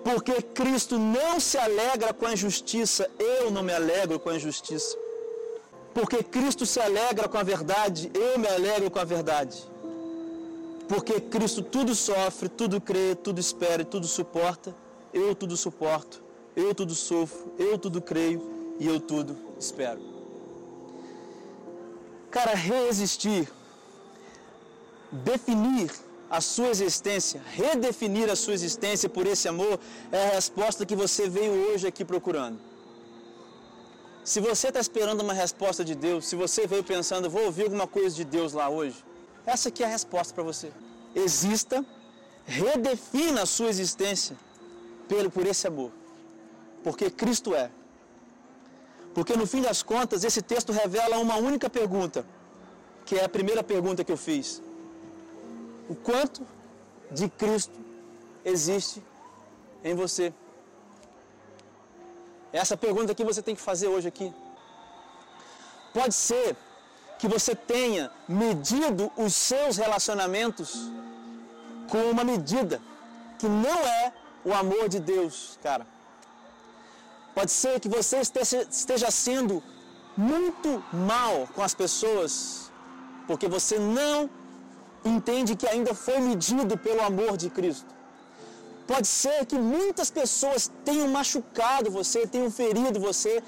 Porque 0.07 0.40
Cristo 0.40 1.00
não 1.00 1.40
se 1.40 1.59
alegra 1.59 2.14
com 2.14 2.26
a 2.26 2.32
injustiça, 2.32 3.11
eu 3.18 3.50
não 3.50 3.61
me 3.61 3.72
alegro 3.72 4.20
com 4.20 4.30
a 4.30 4.36
injustiça. 4.36 4.96
Porque 5.92 6.22
Cristo 6.22 6.64
se 6.64 6.78
alegra 6.78 7.26
com 7.26 7.36
a 7.36 7.42
verdade, 7.42 8.09
eu 8.14 8.38
me 8.38 8.46
alegro 8.46 8.88
com 8.88 9.00
a 9.00 9.04
verdade. 9.04 9.64
Porque 10.86 11.20
Cristo 11.20 11.61
tudo 11.61 11.92
sofre, 11.92 12.48
tudo 12.48 12.80
crê, 12.80 13.16
tudo 13.16 13.40
espera 13.40 13.82
e 13.82 13.84
tudo 13.84 14.07
suporta, 14.07 14.72
eu 15.12 15.34
tudo 15.34 15.57
suporto, 15.57 16.22
eu 16.54 16.72
tudo 16.72 16.94
sofro, 16.94 17.52
eu 17.59 17.76
tudo 17.76 18.00
creio 18.00 18.40
e 18.78 18.86
eu 18.86 19.00
tudo 19.00 19.36
espero. 19.59 20.00
Cara, 22.30 22.54
resistir, 22.54 23.50
definir 25.11 25.90
a 26.31 26.41
sua 26.41 26.68
existência, 26.68 27.41
redefinir 27.53 28.31
a 28.31 28.37
sua 28.37 28.55
existência 28.55 29.09
por 29.09 29.27
esse 29.27 29.49
amor, 29.49 29.79
é 30.11 30.29
a 30.29 30.31
resposta 30.33 30.85
que 30.85 30.97
você 30.97 31.29
veio 31.29 31.53
hoje 31.53 31.87
aqui 31.87 32.05
procurando. 32.05 32.59
Se 34.24 34.41
você 34.41 34.68
está 34.68 34.81
esperando 34.81 35.20
uma 35.20 35.33
resposta 35.33 35.85
de 35.85 35.95
Deus, 35.95 36.27
se 36.27 36.35
você 36.35 36.66
veio 36.66 36.83
pensando, 36.83 37.31
vou 37.31 37.45
ouvir 37.45 37.64
alguma 37.64 37.87
coisa 37.87 38.14
de 38.16 38.24
Deus 38.24 38.53
lá 38.53 38.68
hoje, 38.68 39.05
essa 39.47 39.68
aqui 39.68 39.85
é 39.85 39.87
a 39.87 39.91
resposta 39.91 40.35
para 40.35 40.43
você. 40.43 40.72
Exista, 41.14 41.85
redefina 42.45 43.43
a 43.43 43.47
sua 43.47 43.68
existência 43.68 44.37
pelo, 45.09 45.31
por 45.31 45.47
esse 45.47 45.66
amor. 45.68 45.93
Porque 46.83 47.09
Cristo 47.09 47.55
é. 47.55 47.70
Porque 49.14 49.37
no 49.37 49.47
fim 49.47 49.62
das 49.62 49.83
contas, 49.83 50.24
esse 50.24 50.43
texto 50.43 50.72
revela 50.72 51.18
uma 51.18 51.37
única 51.37 51.70
pergunta, 51.70 52.27
que 53.05 53.14
é 53.14 53.24
a 53.24 53.29
primeira 53.29 53.62
pergunta 53.62 54.03
que 54.03 54.11
eu 54.11 54.16
fiz. 54.16 54.61
O 55.89 55.95
quanto 55.95 56.47
de 57.11 57.28
Cristo 57.28 57.78
existe 58.45 59.03
em 59.84 59.95
você? 59.95 60.32
Essa 62.53 62.76
pergunta 62.76 63.14
que 63.14 63.24
você 63.24 63.43
tem 63.43 63.55
que 63.55 63.61
fazer 63.61 63.89
hoje 63.89 64.09
aqui. 64.09 64.32
Pode 65.93 66.14
ser 66.14 66.57
que 67.18 67.28
você 67.28 67.55
tenha 67.55 68.11
medido 68.28 69.11
os 69.16 69.34
seus 69.34 69.76
relacionamentos 69.76 70.91
com 71.91 72.11
uma 72.11 72.24
medida 72.24 72.80
que 73.39 73.49
não 73.49 73.78
é 74.03 74.12
o 74.45 74.53
amor 74.55 74.89
de 74.89 74.99
Deus, 74.99 75.59
cara. 75.62 75.87
Pode 77.34 77.51
ser 77.51 77.78
que 77.80 77.89
você 77.89 78.18
esteja 78.20 79.11
sendo 79.11 79.62
muito 80.16 80.82
mal 80.93 81.47
com 81.55 81.62
as 81.62 81.74
pessoas, 81.74 82.72
porque 83.26 83.47
você 83.47 83.78
não 83.78 84.30
entende 85.07 85.57
que 85.57 85.68
ainda 85.68 85.94
foi 85.94 86.18
medido 86.20 86.76
pelo 86.86 87.02
amor 87.02 87.36
de 87.36 87.48
Cristo. 87.50 87.94
Pode 88.86 89.09
ser 89.09 89.38
que 89.46 89.59
muitas 89.59 90.11
pessoas 90.11 90.70
tenham 90.84 91.09
machucado 91.09 91.90
você, 91.90 92.26
tenham 92.26 92.50
ferido 92.50 93.00
você, 93.00 93.42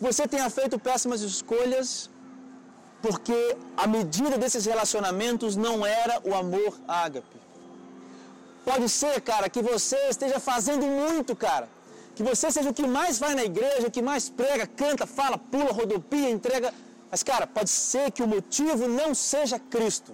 você 0.00 0.28
tenha 0.28 0.48
feito 0.48 0.78
péssimas 0.78 1.22
escolhas, 1.22 1.88
porque 3.02 3.56
a 3.76 3.86
medida 3.86 4.36
desses 4.38 4.64
relacionamentos 4.64 5.56
não 5.56 5.84
era 5.84 6.20
o 6.24 6.34
amor 6.34 6.72
ágape. 6.86 7.36
Pode 8.64 8.88
ser, 8.88 9.20
cara, 9.20 9.48
que 9.48 9.62
você 9.62 9.96
esteja 10.08 10.38
fazendo 10.40 10.84
muito, 10.86 11.34
cara. 11.36 11.68
Que 12.16 12.22
você 12.22 12.50
seja 12.50 12.70
o 12.70 12.74
que 12.74 12.86
mais 12.86 13.18
vai 13.18 13.34
na 13.34 13.44
igreja, 13.44 13.90
que 13.90 14.02
mais 14.02 14.28
prega, 14.28 14.66
canta, 14.66 15.06
fala, 15.06 15.38
pula, 15.38 15.70
rodopia, 15.72 16.30
entrega. 16.30 16.72
Mas, 17.10 17.22
cara, 17.22 17.46
pode 17.46 17.70
ser 17.70 18.10
que 18.10 18.22
o 18.22 18.26
motivo 18.26 18.88
não 18.88 19.14
seja 19.14 19.58
Cristo. 19.58 20.12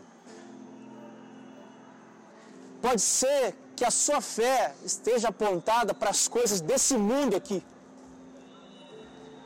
Pode 2.86 3.02
ser 3.20 3.54
que 3.76 3.84
a 3.84 3.92
sua 4.04 4.20
fé 4.20 4.74
esteja 4.90 5.28
apontada 5.28 5.92
para 6.00 6.10
as 6.10 6.22
coisas 6.36 6.60
desse 6.60 6.94
mundo 7.10 7.36
aqui. 7.40 7.60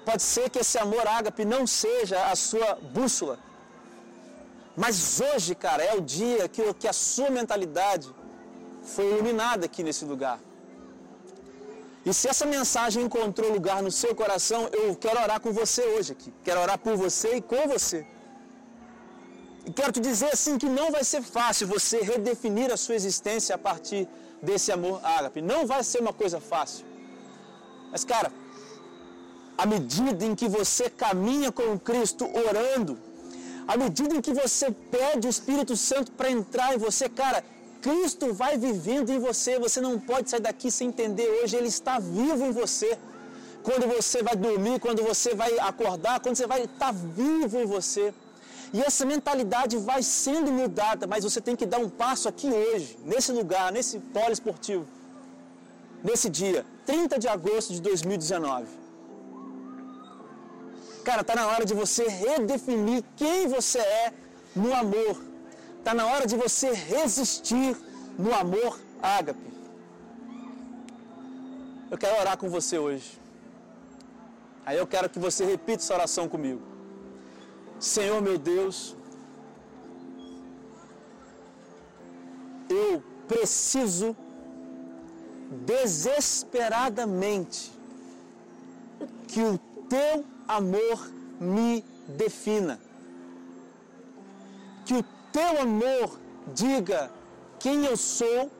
Pode 0.09 0.23
ser 0.23 0.47
que 0.53 0.61
esse 0.65 0.79
amor 0.79 1.05
ágape 1.19 1.45
não 1.45 1.63
seja 1.67 2.19
a 2.33 2.37
sua 2.49 2.71
bússola. 2.99 3.37
Mas 4.83 5.21
hoje, 5.29 5.55
cara, 5.55 5.83
é 5.91 5.95
o 5.95 6.01
dia 6.01 6.49
que, 6.49 6.63
que 6.75 6.89
a 6.89 6.93
sua 6.93 7.31
mentalidade 7.39 8.09
foi 8.95 9.07
iluminada 9.13 9.67
aqui 9.67 9.83
nesse 9.83 10.05
lugar. 10.05 10.39
E 12.05 12.13
se 12.15 12.29
essa 12.33 12.47
mensagem 12.47 13.03
encontrou 13.03 13.53
lugar 13.53 13.83
no 13.83 13.91
seu 13.91 14.15
coração, 14.15 14.69
eu 14.81 14.95
quero 14.95 15.21
orar 15.21 15.41
com 15.41 15.53
você 15.53 15.83
hoje 15.95 16.13
aqui. 16.13 16.33
Quero 16.45 16.61
orar 16.61 16.79
por 16.79 16.95
você 16.97 17.37
e 17.37 17.43
com 17.43 17.67
você. 17.67 18.07
Quero 19.75 19.93
te 19.93 20.01
dizer 20.01 20.31
assim 20.33 20.59
que 20.59 20.69
não 20.69 20.91
vai 20.91 21.03
ser 21.03 21.23
fácil 21.23 21.67
você 21.67 22.01
redefinir 22.01 22.73
a 22.73 22.77
sua 22.77 22.95
existência 22.95 23.55
a 23.55 23.59
partir 23.59 24.09
desse 24.41 24.71
amor 24.71 25.01
ágape. 25.05 25.41
Não 25.43 25.67
vai 25.67 25.83
ser 25.83 26.01
uma 26.01 26.13
coisa 26.13 26.41
fácil. 26.41 26.87
Mas, 27.91 28.05
cara, 28.05 28.31
à 29.59 29.67
medida 29.67 30.25
em 30.25 30.35
que 30.35 30.49
você 30.49 30.89
caminha 30.89 31.51
com 31.51 31.79
Cristo 31.79 32.25
orando, 32.47 32.99
à 33.67 33.77
medida 33.77 34.15
em 34.15 34.21
que 34.21 34.33
você 34.33 34.71
pede 34.71 35.27
o 35.27 35.31
Espírito 35.31 35.77
Santo 35.77 36.13
para 36.13 36.31
entrar 36.31 36.75
em 36.75 36.79
você, 36.79 37.09
cara, 37.09 37.43
Cristo 37.81 38.33
vai 38.33 38.57
vivendo 38.57 39.11
em 39.11 39.19
você. 39.19 39.59
Você 39.59 39.81
não 39.81 39.99
pode 39.99 40.31
sair 40.31 40.41
daqui 40.41 40.71
sem 40.71 40.89
entender 40.89 41.29
hoje. 41.39 41.57
Ele 41.57 41.69
está 41.69 41.99
vivo 41.99 42.45
em 42.45 42.53
você. 42.53 42.99
Quando 43.63 43.87
você 43.89 44.23
vai 44.23 44.37
dormir, 44.37 44.79
quando 44.79 45.03
você 45.03 45.35
vai 45.35 45.59
acordar, 45.59 46.21
quando 46.21 46.37
você 46.37 46.47
vai 46.47 46.63
estar 46.63 46.93
vivo 46.93 47.59
em 47.59 47.67
você. 47.67 48.15
E 48.73 48.83
essa 48.83 49.05
mentalidade 49.05 49.77
vai 49.77 50.03
sendo 50.03 50.51
mudada, 50.53 51.07
mas 51.07 51.25
você 51.25 51.41
tem 51.41 51.55
que 51.55 51.67
dar 51.67 51.79
um 51.79 51.89
passo 51.89 52.29
aqui 52.29 52.49
hoje, 52.49 52.99
nesse 53.05 53.33
lugar, 53.33 53.73
nesse 53.73 53.99
polo 53.99 54.33
esportivo, 54.33 54.87
nesse 56.03 56.29
dia, 56.29 56.65
30 56.85 57.19
de 57.19 57.29
agosto 57.29 57.73
de 57.73 57.81
2019. 57.81 58.67
Cara, 61.05 61.23
tá 61.23 61.37
na 61.37 61.47
hora 61.47 61.65
de 61.65 61.73
você 61.73 62.09
redefinir 62.09 63.05
quem 63.17 63.47
você 63.47 63.79
é 63.79 64.13
no 64.55 64.75
amor. 64.75 65.23
Tá 65.85 65.95
na 65.95 66.07
hora 66.07 66.27
de 66.27 66.37
você 66.37 66.73
resistir 66.73 67.77
no 68.19 68.35
amor 68.35 68.81
ágape. 69.01 69.47
Eu 71.89 71.97
quero 71.97 72.19
orar 72.21 72.37
com 72.37 72.49
você 72.49 72.77
hoje. 72.77 73.21
Aí 74.65 74.77
eu 74.77 74.87
quero 74.87 75.09
que 75.09 75.21
você 75.21 75.45
repita 75.45 75.81
essa 75.81 75.95
oração 75.95 76.29
comigo. 76.29 76.76
Senhor 77.79 78.23
meu 78.23 78.39
Deus, 78.39 78.97
eu 82.71 83.03
preciso 83.29 84.17
desesperadamente 85.67 87.71
que 89.29 89.43
o 89.43 89.59
teu 89.89 90.25
amor 90.49 91.07
me 91.39 91.85
defina. 92.09 92.81
Que 94.85 94.95
o 94.95 95.05
teu 95.33 95.61
amor 95.61 96.19
diga 96.55 97.11
quem 97.59 97.85
eu 97.85 97.97
sou, 97.97 98.51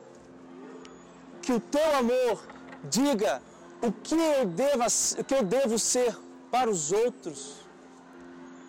que 1.41 1.53
o 1.53 1.59
teu 1.59 1.95
amor 1.95 2.45
diga 2.83 3.41
o 3.81 3.91
que 3.91 4.15
eu 4.15 4.45
devo, 4.45 4.83
o 5.19 5.23
que 5.23 5.33
eu 5.33 5.43
devo 5.43 5.79
ser 5.79 6.15
para 6.51 6.69
os 6.69 6.91
outros 6.91 7.66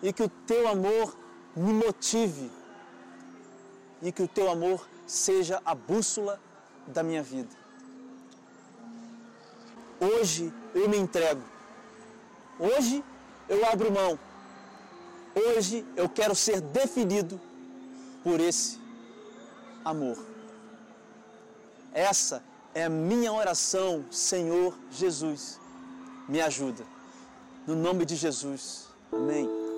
e 0.01 0.13
que 0.13 0.23
o 0.23 0.29
teu 0.29 0.67
amor 0.67 1.15
me 1.55 1.73
motive 1.73 2.51
e 4.01 4.11
que 4.11 4.23
o 4.23 4.27
teu 4.27 4.49
amor 4.49 4.87
seja 5.05 5.61
a 5.65 5.75
bússola 5.75 6.39
da 6.87 7.03
minha 7.03 7.21
vida. 7.21 7.49
Hoje 9.99 10.53
eu 10.73 10.87
me 10.87 10.97
entrego. 10.97 11.41
Hoje 12.57 13.03
eu 13.47 13.65
abro 13.65 13.91
mão. 13.91 14.17
Hoje 15.35 15.85
eu 15.95 16.07
quero 16.07 16.35
ser 16.35 16.61
definido 16.61 17.39
por 18.23 18.39
esse 18.39 18.79
amor. 19.83 20.17
Essa 21.93 22.43
é 22.73 22.85
a 22.85 22.89
minha 22.89 23.33
oração, 23.33 24.05
Senhor 24.11 24.77
Jesus. 24.91 25.59
Me 26.27 26.39
ajuda. 26.41 26.85
No 27.65 27.75
nome 27.75 28.05
de 28.05 28.15
Jesus. 28.15 28.87
Amém. 29.11 29.68